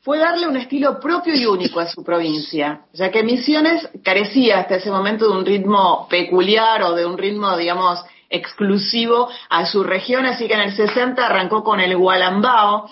[0.00, 4.76] Fue darle un estilo propio y único a su provincia, ya que Misiones carecía hasta
[4.76, 10.26] ese momento de un ritmo peculiar o de un ritmo, digamos, exclusivo a su región,
[10.26, 12.90] así que en el 60 arrancó con el Gualambao,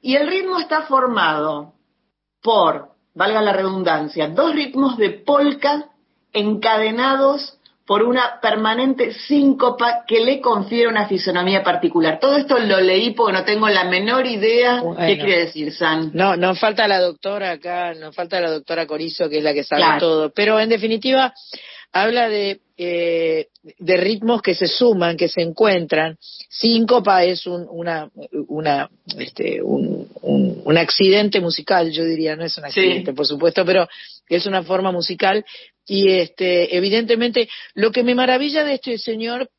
[0.00, 1.74] y el ritmo está formado
[2.42, 5.90] por, valga la redundancia, dos ritmos de polka
[6.32, 12.20] encadenados por una permanente síncopa que le confiere una fisonomía particular.
[12.20, 16.10] Todo esto lo leí porque no tengo la menor idea qué quiere decir, San.
[16.12, 19.64] No, nos falta la doctora acá, nos falta la doctora Corizo, que es la que
[19.64, 20.30] sabe todo.
[20.34, 21.32] Pero en definitiva,
[21.90, 23.46] habla de, eh,
[23.78, 26.18] de ritmos que se suman, que se encuentran.
[26.50, 28.10] Síncopa es un, una,
[28.48, 33.88] una, este, un, un, accidente musical, yo diría, no es un accidente, por supuesto, pero
[34.28, 35.44] es una forma musical
[35.88, 39.50] y este, evidentemente, lo que me maravilla de este señor,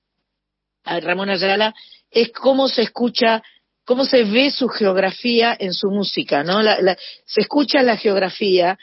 [0.86, 1.74] Ramón Ayala,
[2.12, 3.42] es cómo se escucha,
[3.84, 6.62] cómo se ve su geografía en su música, ¿no?
[7.26, 8.78] se escucha la geografía,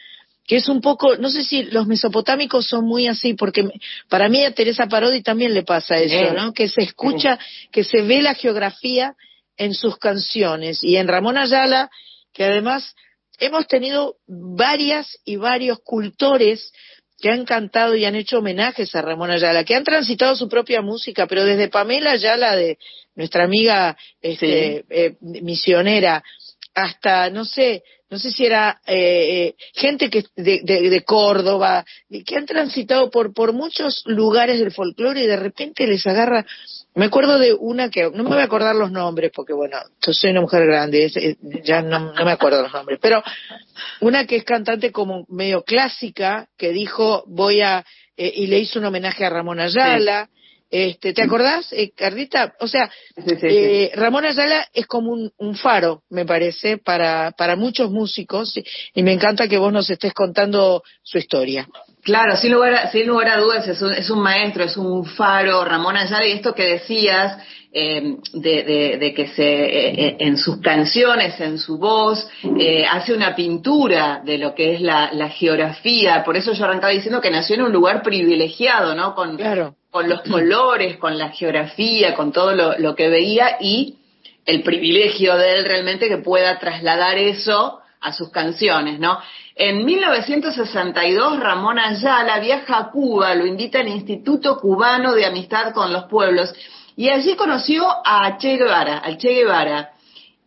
[0.45, 3.69] que es un poco, no sé si los mesopotámicos son muy así, porque
[4.09, 6.53] para mí a Teresa Parodi también le pasa eso, ¿no?
[6.53, 7.39] Que se escucha,
[7.71, 9.15] que se ve la geografía
[9.57, 10.83] en sus canciones.
[10.83, 11.91] Y en Ramón Ayala,
[12.33, 12.95] que además
[13.39, 16.73] hemos tenido varias y varios cultores
[17.19, 20.83] que han cantado y han hecho homenajes a Ramón Ayala, que han transitado su propia
[20.83, 22.79] música, pero desde Pamela Ayala, de
[23.15, 26.23] nuestra amiga este, eh, misionera,
[26.75, 31.85] hasta, no sé, no sé si era eh, eh, gente que de, de, de, Córdoba,
[32.25, 36.47] que han transitado por, por muchos lugares del folclore y de repente les agarra
[36.97, 40.13] me acuerdo de una que, no me voy a acordar los nombres porque, bueno, yo
[40.15, 43.23] soy una mujer grande, ya no, me acuerdo los nombres, pero
[44.01, 47.85] una que es cantante como medio clásica, que dijo, voy a,
[48.17, 50.31] eh, y le hizo un homenaje a Ramón Ayala.
[50.69, 52.55] Este, ¿Te acordás, eh, Cardita?
[52.61, 52.91] O sea,
[53.43, 58.59] eh, Ramón Ayala es como un, un, faro, me parece, para, para muchos músicos
[58.95, 61.69] y me encanta que vos nos estés contando su historia.
[62.07, 65.05] Claro, sin lugar a, sin lugar a dudas es un, es un maestro, es un
[65.05, 67.37] faro, Ramón Ayala, y esto que decías
[67.73, 72.29] eh, de, que se eh, eh, en sus canciones, en su voz,
[72.93, 76.23] hace una pintura de lo que es la, geografía.
[76.23, 79.17] Por eso yo arrancaba diciendo que nació en un lugar privilegiado, ¿no?
[79.17, 79.37] Con,
[79.91, 83.97] con los colores, con la geografía, con todo lo, lo que veía y
[84.45, 89.19] el privilegio de él realmente que pueda trasladar eso a sus canciones, ¿no?
[89.59, 95.95] En 1962, Ramón Ayala viaja a Cuba, lo invita al Instituto Cubano de Amistad con
[95.95, 96.53] los Pueblos,
[96.95, 99.93] y allí conoció a Che Guevara, al Che Guevara,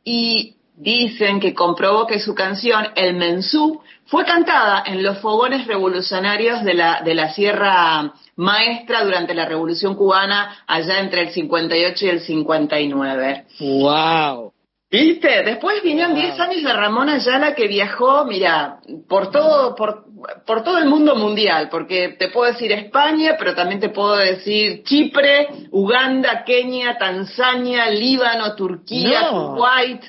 [0.03, 6.63] y dicen que comprobó que su canción, El Mensú, fue cantada en los fogones revolucionarios
[6.63, 12.09] de la, de la Sierra Maestra durante la Revolución Cubana, allá entre el 58 y
[12.09, 13.45] el 59.
[13.59, 14.53] ¡Wow!
[14.91, 15.43] ¿Viste?
[15.43, 20.05] Después vinieron 10 años de Ramón Ayala que viajó, mira, por todo, por,
[20.47, 24.83] por todo el mundo mundial, porque te puedo decir España, pero también te puedo decir
[24.83, 30.03] Chipre, Uganda, Kenia, Tanzania, Líbano, Turquía, Kuwait.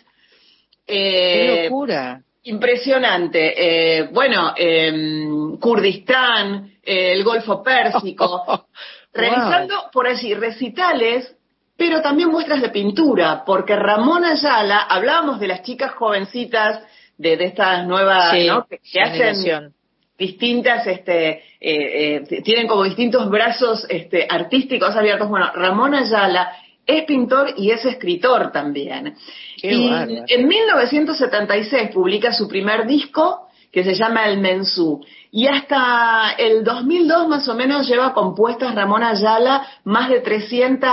[0.87, 2.23] Eh, ¡Qué locura!
[2.45, 3.53] Impresionante.
[3.99, 8.67] Eh, bueno, em, Kurdistán, eh, el Golfo Pérsico,
[9.13, 11.37] realizando, por así, recitales
[11.81, 16.85] pero también muestras de pintura, porque Ramón Ayala, hablábamos de las chicas jovencitas
[17.17, 18.67] de, estas nuevas, ¿no?
[18.67, 19.73] que, hacen
[20.19, 25.31] distintas, este, eh, eh, tienen como distintos brazos este, artísticos abiertos.
[25.31, 26.53] Bueno, Ramón Ayala
[26.85, 29.15] es pintor y es escritor también.
[29.63, 29.89] y
[30.29, 35.05] en 1976 publica su primer disco que se llama El Mensú.
[35.31, 40.91] Y hasta el 2002 más o menos lleva compuestas Ramón Ayala más de 300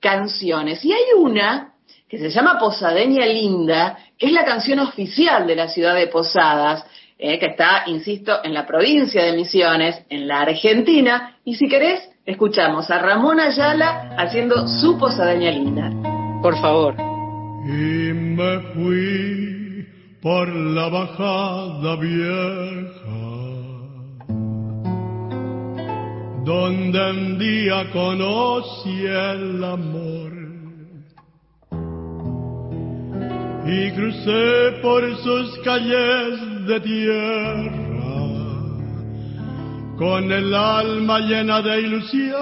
[0.00, 0.84] canciones.
[0.84, 1.74] Y hay una
[2.08, 6.84] que se llama Posadeña Linda, que es la canción oficial de la ciudad de Posadas,
[7.18, 11.36] eh, que está, insisto, en la provincia de Misiones, en la Argentina.
[11.44, 15.90] Y si querés, escuchamos a Ramón Ayala haciendo su Posadeña Linda.
[16.40, 16.94] Por favor.
[17.64, 19.57] Y me fui
[20.20, 23.38] por la bajada vieja
[26.44, 30.32] donde un día conocí el amor.
[33.66, 37.88] Y crucé por sus calles de tierra
[39.98, 42.38] con el alma llena de ilusión,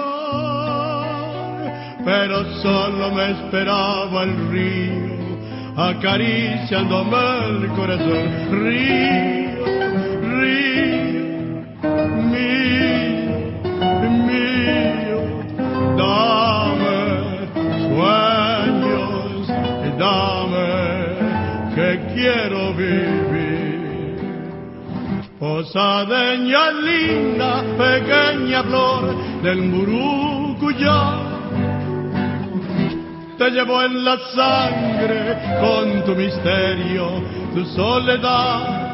[2.05, 5.16] pero solo me esperaba el río
[5.77, 7.17] acariciándome
[7.49, 8.25] el corazón.
[8.49, 9.65] Río,
[10.37, 11.61] río,
[12.33, 12.77] mío
[14.27, 15.19] mío,
[15.95, 16.97] dame
[17.93, 19.47] sueños,
[19.99, 20.69] dame
[21.75, 24.17] que quiero vivir.
[25.39, 31.26] Posadeña linda, pequeña flor del Murucuyá,
[33.37, 37.21] te llevo en la sangre con tu misterio,
[37.53, 38.85] tu soledad.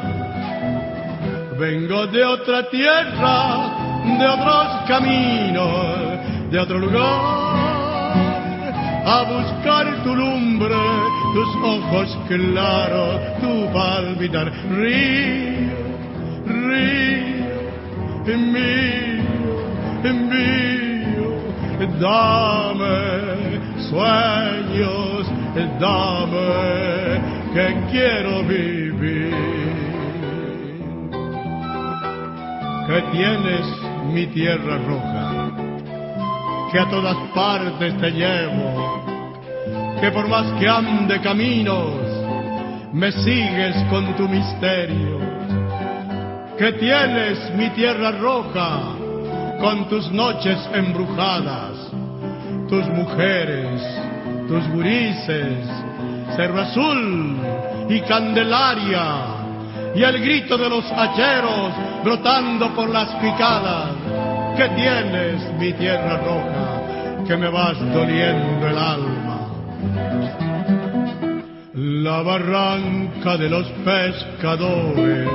[1.57, 7.03] Vengo de otra tierra de otros caminos, de otro lugar,
[9.05, 10.75] a buscar tu lumbre,
[11.33, 14.51] tus ojos claros, tu palpitar.
[14.71, 15.71] Río,
[16.45, 17.45] río,
[18.25, 21.31] mío, mío,
[21.99, 23.32] dame
[23.93, 25.27] sueños,
[25.79, 27.21] dame
[27.53, 29.33] que quiero vivir.
[32.87, 33.65] Que tienes
[34.11, 35.51] mi tierra roja,
[36.71, 39.03] que a todas partes te llevo,
[40.01, 41.93] que por más que ande caminos,
[42.91, 45.19] me sigues con tu misterio,
[46.57, 48.95] que tienes mi tierra roja,
[49.61, 51.72] con tus noches embrujadas,
[52.73, 53.81] tus mujeres,
[54.47, 55.67] tus gurises,
[56.35, 57.37] cerro azul
[57.87, 59.05] y candelaria
[59.93, 61.71] y el grito de los hacheros
[62.03, 63.91] brotando por las picadas.
[64.57, 69.39] Que tienes, mi tierra roja, que me vas doliendo el alma.
[71.75, 75.29] La barranca de los pescadores,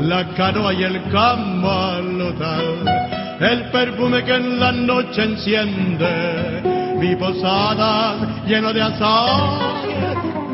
[0.00, 6.62] la canoa y el camalotal, el perfume que en la noche enciende
[6.98, 9.74] mi posada lleno de azar.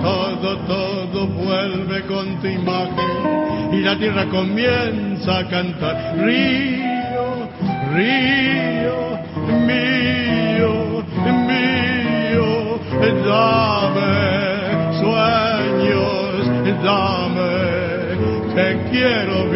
[0.01, 6.17] Todo, todo vuelve con tu imagen y la tierra comienza a cantar.
[6.17, 7.49] Río,
[7.95, 9.19] río,
[9.67, 11.05] mío,
[11.47, 12.81] mío,
[13.27, 14.11] dame
[15.01, 16.47] sueños,
[16.83, 17.71] dame
[18.55, 19.50] que quiero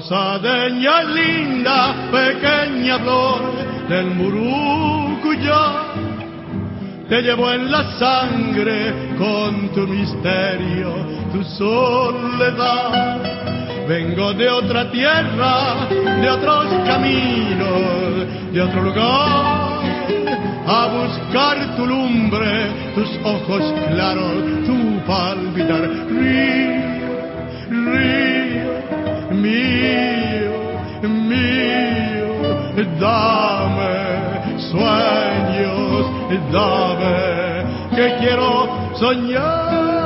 [0.00, 0.40] vivir.
[0.40, 3.40] Posadeña linda, pequeña flor
[3.88, 5.94] del Murucuyá,
[7.08, 10.94] te llevo en la sangre con tu misterio,
[11.32, 13.18] tu soledad.
[13.88, 19.80] Vengo de otra tierra, de otros caminos, de otro lugar,
[20.66, 25.82] a buscar tu lumbre, tus ojos claros, tu palpitar.
[26.08, 27.10] Río,
[27.70, 28.39] río,
[29.40, 30.56] mío,
[31.02, 32.28] mío,
[33.00, 36.06] dame sueños,
[36.52, 37.64] dame
[37.94, 38.68] que quiero
[38.98, 39.99] soñar.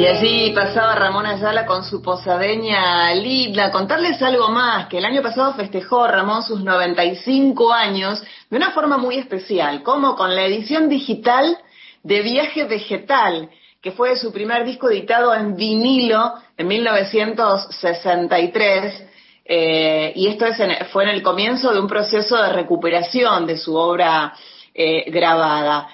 [0.00, 3.70] Y así pasaba Ramón Ayala con su posadeña linda.
[3.70, 8.96] Contarles algo más, que el año pasado festejó Ramón sus 95 años de una forma
[8.96, 11.58] muy especial, como con la edición digital
[12.02, 13.50] de Viaje Vegetal,
[13.82, 19.04] que fue su primer disco editado en vinilo en 1963.
[19.44, 20.56] Eh, y esto es
[20.92, 24.32] fue en el comienzo de un proceso de recuperación de su obra
[24.72, 25.88] eh, grabada.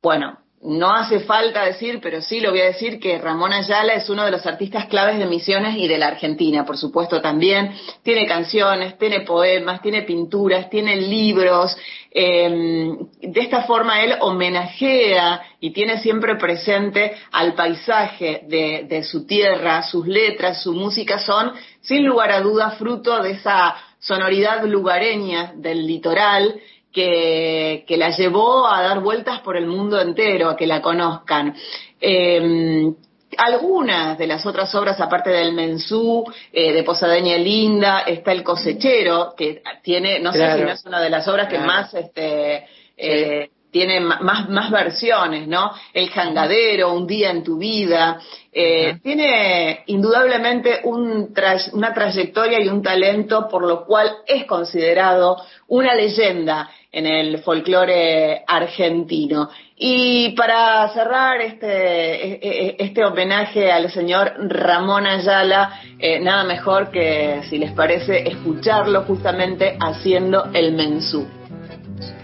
[0.00, 4.10] Bueno, no hace falta decir, pero sí lo voy a decir, que Ramón Ayala es
[4.10, 7.72] uno de los artistas claves de Misiones y de la Argentina, por supuesto también.
[8.02, 11.76] Tiene canciones, tiene poemas, tiene pinturas, tiene libros.
[12.10, 19.24] Eh, de esta forma él homenajea y tiene siempre presente al paisaje de, de su
[19.24, 25.52] tierra, sus letras, su música son, sin lugar a dudas, fruto de esa sonoridad lugareña
[25.54, 26.60] del litoral
[26.96, 31.54] que, que, la llevó a dar vueltas por el mundo entero, a que la conozcan.
[32.00, 32.90] Eh,
[33.36, 39.34] algunas de las otras obras, aparte del Mensú, eh, de Posadeña Linda, está El Cosechero,
[39.36, 42.66] que tiene, no sé si no es una de las obras que más este,
[42.96, 45.70] eh, tiene más, más versiones, ¿no?
[45.92, 48.18] El Jangadero, Un día en tu vida.
[48.50, 51.34] Eh, tiene indudablemente un
[51.74, 55.36] una trayectoria y un talento por lo cual es considerado
[55.68, 59.50] una leyenda en el folclore argentino.
[59.76, 66.90] Y para cerrar este, e, e, este homenaje al señor Ramón Ayala, eh, nada mejor
[66.90, 71.26] que, si les parece, escucharlo justamente haciendo el mensú.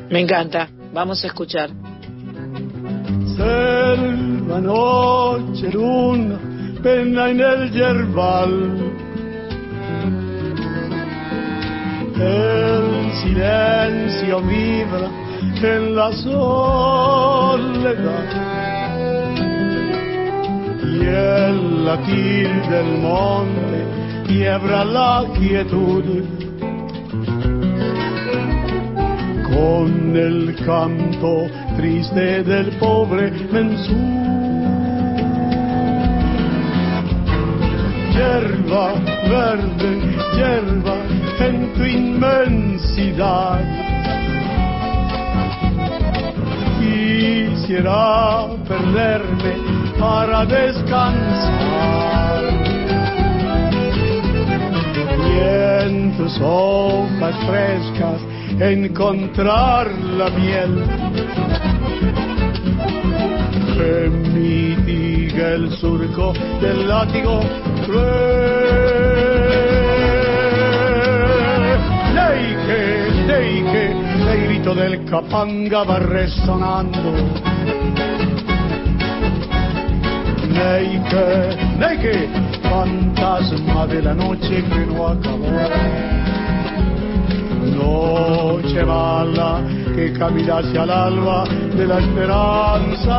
[0.08, 0.70] Me encanta.
[0.92, 1.70] Vamos a escuchar.
[3.36, 6.38] Selva, noche, luna,
[6.82, 8.92] pena en el yerbal.
[12.14, 15.08] El silencio vibra
[15.62, 17.62] en la soledad.
[20.84, 23.86] Y el latir del monte
[24.26, 26.04] quiebra la quietud
[29.52, 31.46] con el canto
[31.76, 33.96] triste del pobre mensú.
[38.12, 38.94] Hierba
[39.28, 39.92] verde,
[40.34, 40.96] hierba
[41.40, 43.60] en tu inmensidad.
[46.80, 49.54] Quisiera perderme
[49.98, 52.42] para descansar.
[55.28, 55.38] Y
[55.84, 60.84] en tus hojas frescas encontrar la miel.
[63.74, 67.40] Que mitiga el surco del látigo
[72.14, 73.84] Neike, Neike,
[74.32, 77.12] el grito del capanga va resonando.
[80.48, 82.28] Neike, Neike,
[82.62, 86.21] fantasma de la noche que no acabó
[87.82, 89.60] noche mala
[89.94, 91.44] que camina hacia el alba
[91.76, 93.18] de la esperanza.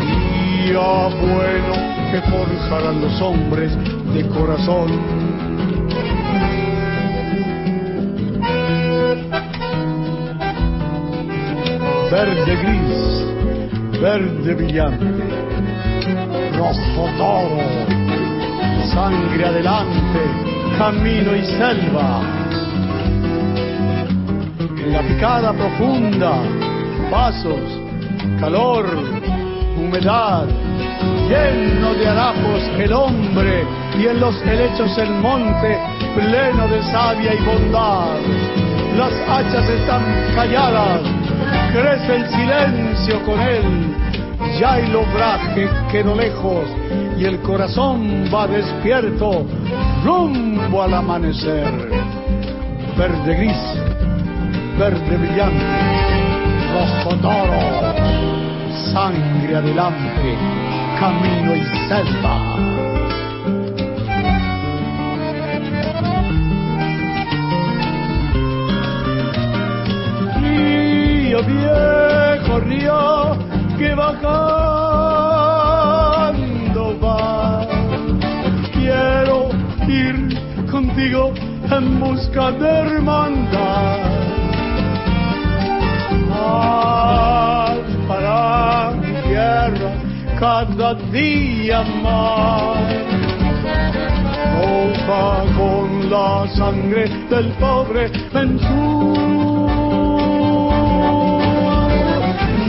[0.00, 1.74] Día bueno
[2.10, 3.70] que forjarán los hombres
[4.14, 4.90] de corazón.
[12.10, 15.24] Verde gris, verde brillante,
[16.56, 17.58] rojo toro,
[18.92, 22.22] sangre adelante camino y selva.
[24.76, 26.32] En la picada profunda,
[27.10, 27.80] pasos,
[28.40, 28.86] calor,
[29.78, 30.46] humedad,
[31.28, 33.64] lleno de harapos el hombre
[33.98, 35.78] y en los helechos el monte
[36.14, 38.16] pleno de savia y bondad.
[38.96, 40.02] Las hachas están
[40.34, 41.00] calladas,
[41.72, 43.62] crece el silencio con él,
[44.60, 46.64] ya el obraje quedó lejos
[47.18, 49.46] y el corazón va despierto
[50.04, 51.72] rumbo al amanecer.
[52.96, 53.56] Verde gris,
[54.78, 55.64] verde brillante,
[56.72, 57.94] rojo toro,
[58.92, 60.36] sangre adelante,
[61.00, 62.34] camino y selva.
[70.40, 73.36] Río viejo, río
[73.78, 74.93] que bajando
[81.14, 83.98] en busca de hermandad.
[88.08, 89.92] para mi tierra
[90.40, 92.76] cada día más.
[94.56, 99.16] Roja con la sangre del pobre Benzú.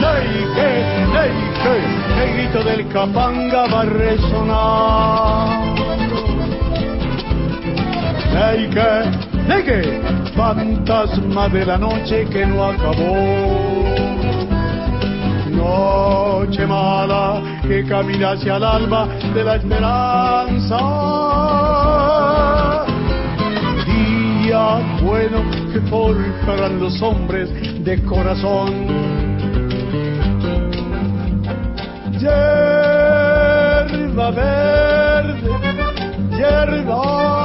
[0.04, 0.72] Leike,
[1.16, 1.76] leike,
[2.22, 5.75] el grito del capanga va a resonar.
[8.36, 8.92] Leike,
[9.48, 9.80] leike,
[10.36, 13.16] fantasma de la noche que no acabó.
[15.52, 20.80] Noche mala que camina hacia el alba de la esperanza.
[23.86, 25.40] Día bueno
[25.72, 27.50] que forjarán los hombres
[27.86, 28.88] de corazón.
[32.20, 33.12] Yerba
[34.32, 35.52] verde,
[36.38, 37.45] yerba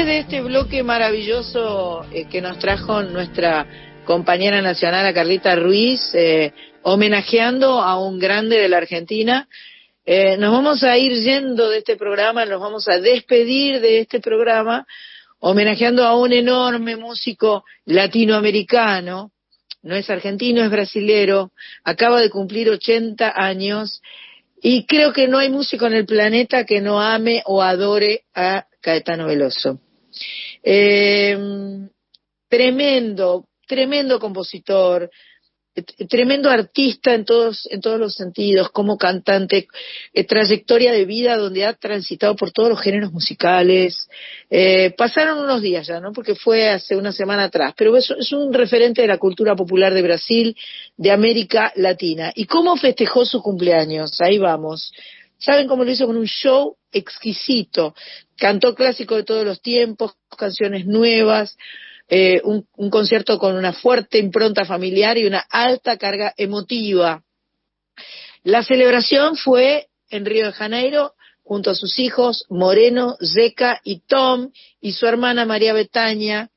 [0.00, 3.66] después de este bloque maravilloso eh, que nos trajo nuestra
[4.06, 9.46] compañera nacional, a Carlita Ruiz, eh, homenajeando a un grande de la Argentina,
[10.06, 14.20] eh, nos vamos a ir yendo de este programa, nos vamos a despedir de este
[14.20, 14.86] programa,
[15.38, 19.32] homenajeando a un enorme músico latinoamericano,
[19.82, 21.50] no es argentino, es brasilero,
[21.84, 24.00] acaba de cumplir 80 años
[24.62, 28.64] y creo que no hay músico en el planeta que no ame o adore a
[28.80, 29.78] Caetano Veloso.
[30.62, 31.36] Eh,
[32.48, 35.10] tremendo, tremendo compositor,
[36.08, 39.68] tremendo artista en todos, en todos los sentidos, como cantante,
[40.12, 44.08] eh, trayectoria de vida donde ha transitado por todos los géneros musicales.
[44.50, 46.12] Eh, pasaron unos días ya, ¿no?
[46.12, 49.94] Porque fue hace una semana atrás, pero es, es, un referente de la cultura popular
[49.94, 50.56] de Brasil,
[50.96, 52.32] de América Latina.
[52.34, 54.20] ¿Y cómo festejó su cumpleaños?
[54.20, 54.92] Ahí vamos.
[55.38, 57.94] ¿Saben cómo lo hizo con un show exquisito?
[58.36, 61.56] Cantó clásicos de todos los tiempos, canciones nuevas,
[62.08, 67.22] eh, un, un, concierto con una fuerte impronta familiar y una alta carga emotiva.
[68.42, 71.14] La celebración fue en Río de Janeiro
[71.50, 74.50] junto a sus hijos Moreno, Zeca y Tom
[74.80, 76.48] y su hermana María Betaña.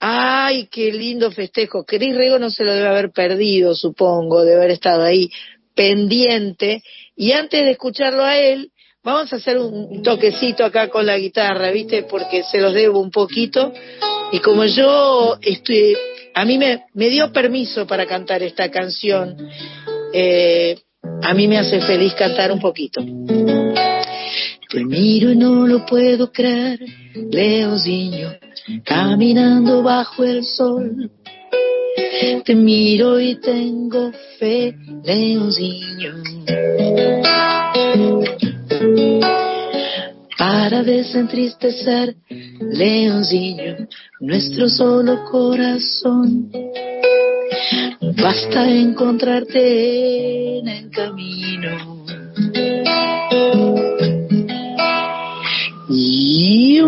[0.00, 1.84] ¡Ay, qué lindo festejo!
[1.84, 5.30] Cris Rego no se lo debe haber perdido, supongo, de haber estado ahí
[5.74, 6.82] pendiente.
[7.14, 8.72] Y antes de escucharlo a él,
[9.02, 12.02] vamos a hacer un toquecito acá con la guitarra, ¿viste?
[12.02, 13.72] Porque se los debo un poquito.
[14.32, 15.96] Y como yo estoy,
[16.34, 19.36] a mí me, dio permiso para cantar esta canción,
[20.12, 20.78] eh,
[21.22, 23.00] a mí me hace feliz cantar un poquito.
[24.70, 26.78] Te miro y no lo puedo creer,
[27.14, 28.34] Leozinho,
[28.84, 31.10] caminando bajo el sol.
[32.44, 34.74] Te miro y tengo fe,
[35.04, 36.14] Leozinho.
[40.38, 42.16] Para desentristecer,
[42.60, 43.86] Leoncillo,
[44.20, 46.50] nuestro solo corazón.
[48.22, 52.04] Basta encontrarte en el camino.
[55.88, 56.80] Y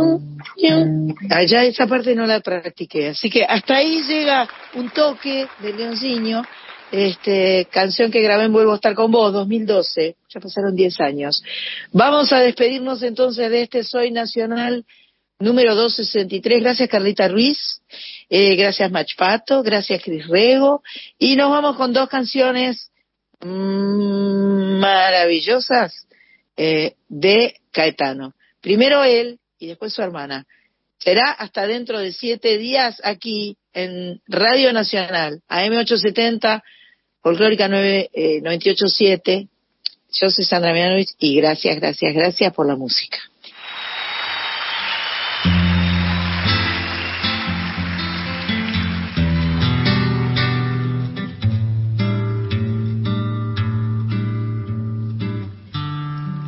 [1.30, 6.43] allá esa parte no la practiqué, así que hasta ahí llega un toque de Leoncillo
[6.93, 11.43] este, canción que grabé en Vuelvo a estar con vos, 2012, ya pasaron 10 años.
[11.90, 14.84] Vamos a despedirnos entonces de este Soy Nacional
[15.39, 16.62] número 263.
[16.62, 17.80] Gracias Carlita Ruiz,
[18.28, 20.82] eh, gracias Machpato, gracias Cris Rego,
[21.18, 22.90] y nos vamos con dos canciones
[23.40, 26.06] mmm, maravillosas
[26.59, 28.34] eh, de Caetano.
[28.60, 30.44] Primero él y después su hermana.
[30.98, 36.62] Será hasta dentro de siete días aquí en Radio Nacional, AM870
[37.22, 39.48] Folclórica 987.
[40.20, 43.18] Yo soy Sandra Mianovich y gracias, gracias, gracias por la música.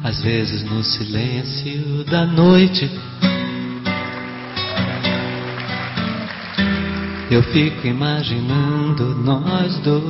[0.02, 2.90] Às vezes no silêncio da noite
[7.34, 10.04] Eu fico imaginando nós dois.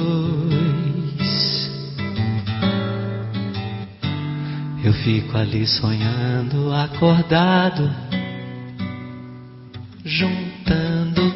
[4.84, 7.90] Eu fico ali sonhando, acordado,
[10.04, 11.32] juntando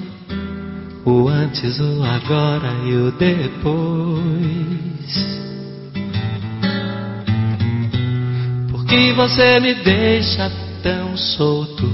[1.06, 4.18] o antes, o agora e o depois.
[8.88, 10.50] Que você me deixa
[10.82, 11.86] tão solto?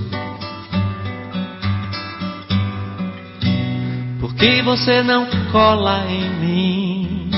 [4.21, 7.31] Por que você não cola em mim?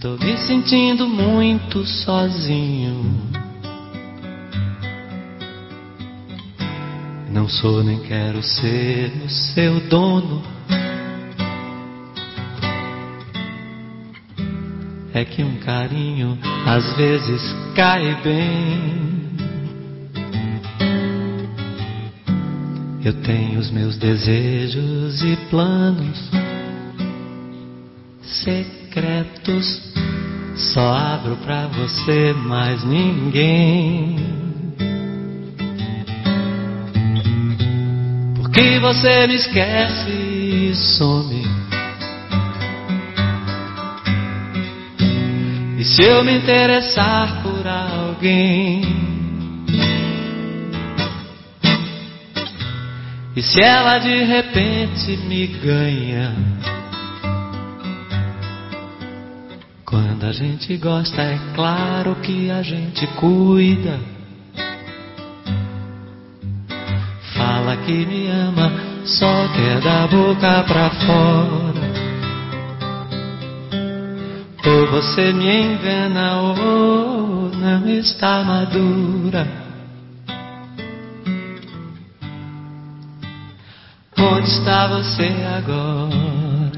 [0.00, 3.22] Tô me sentindo muito sozinho.
[7.30, 10.55] Não sou nem quero ser o seu dono.
[15.16, 17.40] É que um carinho às vezes
[17.74, 19.06] cai bem.
[23.02, 26.30] Eu tenho os meus desejos e planos
[28.20, 29.80] secretos.
[30.54, 34.18] Só abro pra você, mais ninguém.
[38.36, 41.55] Porque você me esquece e some.
[45.86, 48.82] Se eu me interessar por alguém?
[53.36, 56.34] E se ela de repente me ganha?
[59.84, 64.00] Quando a gente gosta, é claro que a gente cuida.
[67.34, 68.72] Fala que me ama,
[69.04, 71.75] só quer da boca pra fora.
[74.66, 79.46] Ou você me engana, ou não está madura.
[84.18, 86.72] Onde está você agora?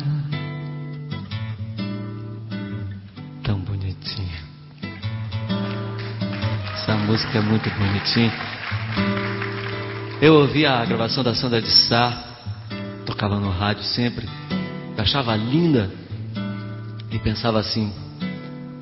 [3.43, 4.39] Tão bonitinha.
[6.75, 8.33] Essa música é muito bonitinha.
[10.21, 12.13] Eu ouvia a gravação da Sandra de Sá,
[13.07, 14.29] tocava no rádio sempre,
[14.99, 15.91] achava linda
[17.11, 17.93] e pensava assim: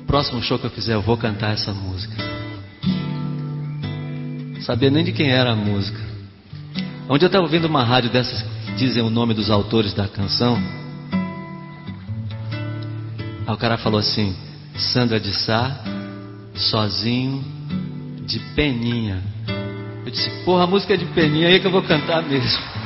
[0.05, 2.15] próximo show que eu fizer, eu vou cantar essa música.
[4.61, 5.99] Sabia nem de quem era a música.
[7.09, 10.57] Onde eu estava ouvindo uma rádio dessas que dizem o nome dos autores da canção,
[13.45, 14.35] aí o cara falou assim:
[14.75, 15.83] Sandra de Sá,
[16.55, 17.43] sozinho,
[18.25, 19.23] de peninha.
[20.05, 22.76] Eu disse: Porra, a música é de peninha aí que eu vou cantar mesmo.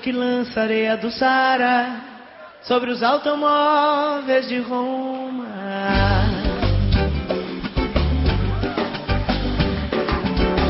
[0.00, 2.00] Que lança areia do Sara
[2.62, 5.46] sobre os automóveis de Roma.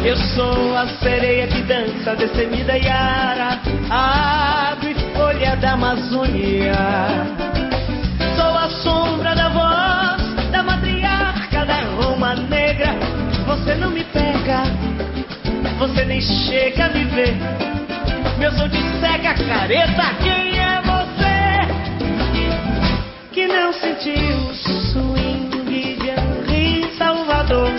[0.04, 6.74] Eu sou a sereia que dança destemida Yara, a ave folha da Amazônia.
[8.34, 12.94] Sou a sombra da voz da matriarca da Roma negra.
[13.46, 14.64] Você não me pega,
[15.78, 17.69] você nem chega a me ver.
[18.40, 21.30] Meu som de cega careta, quem é você?
[23.32, 27.70] Que não sentiu o swing de Henri Salvador.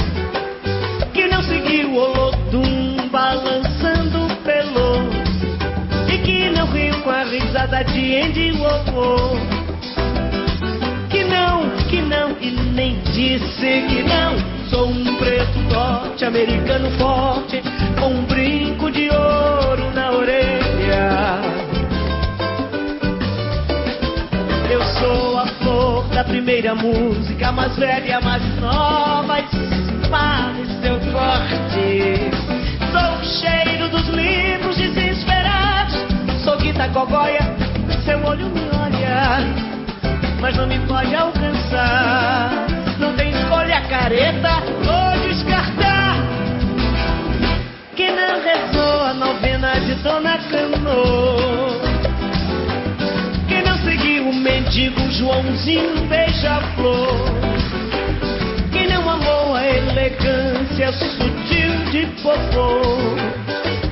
[1.16, 5.10] Que não seguiu o Olodum balançando pelo
[6.08, 9.40] E que não riu com a risada de Andy Warhol
[11.10, 14.70] Que não, que não e nem disse que não.
[14.70, 17.64] Sou um preto norte-americano forte
[18.00, 18.26] Com um
[26.32, 32.32] primeira música Mais velha, mais nova Espada e seu corte
[32.92, 35.94] Sou o cheiro dos livros desesperados
[36.44, 37.42] Sou Guita Gogóia
[38.06, 39.72] Seu olho me olha
[40.40, 42.66] Mas não me pode alcançar.
[42.98, 46.16] Não tem escolha careta ou descartar.
[47.96, 51.31] Que não rezou a novena de Dona Cano
[54.72, 57.30] seguiu o mendigo Joãozinho beija-flor
[58.72, 62.82] Que não amou a é sutil de popô,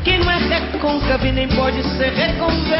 [0.03, 2.79] que não é recôncavo e nem pode ser reconverso.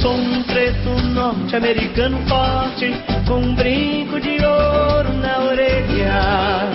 [0.00, 2.92] Sou um preto norte-americano forte,
[3.28, 6.68] com um brinco de ouro na orelha.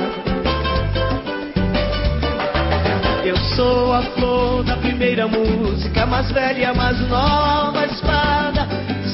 [3.25, 4.72] Eu sou a flor da
[5.03, 8.65] primeira música, mais velha, mais nova espada,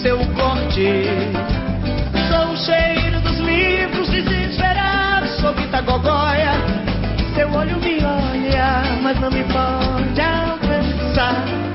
[0.03, 1.05] seu corte.
[2.29, 6.51] Sou o cheiro dos livros desesperados sobre Itagogóia.
[7.33, 11.68] Seu olho me olha, mas não me pode alcançar.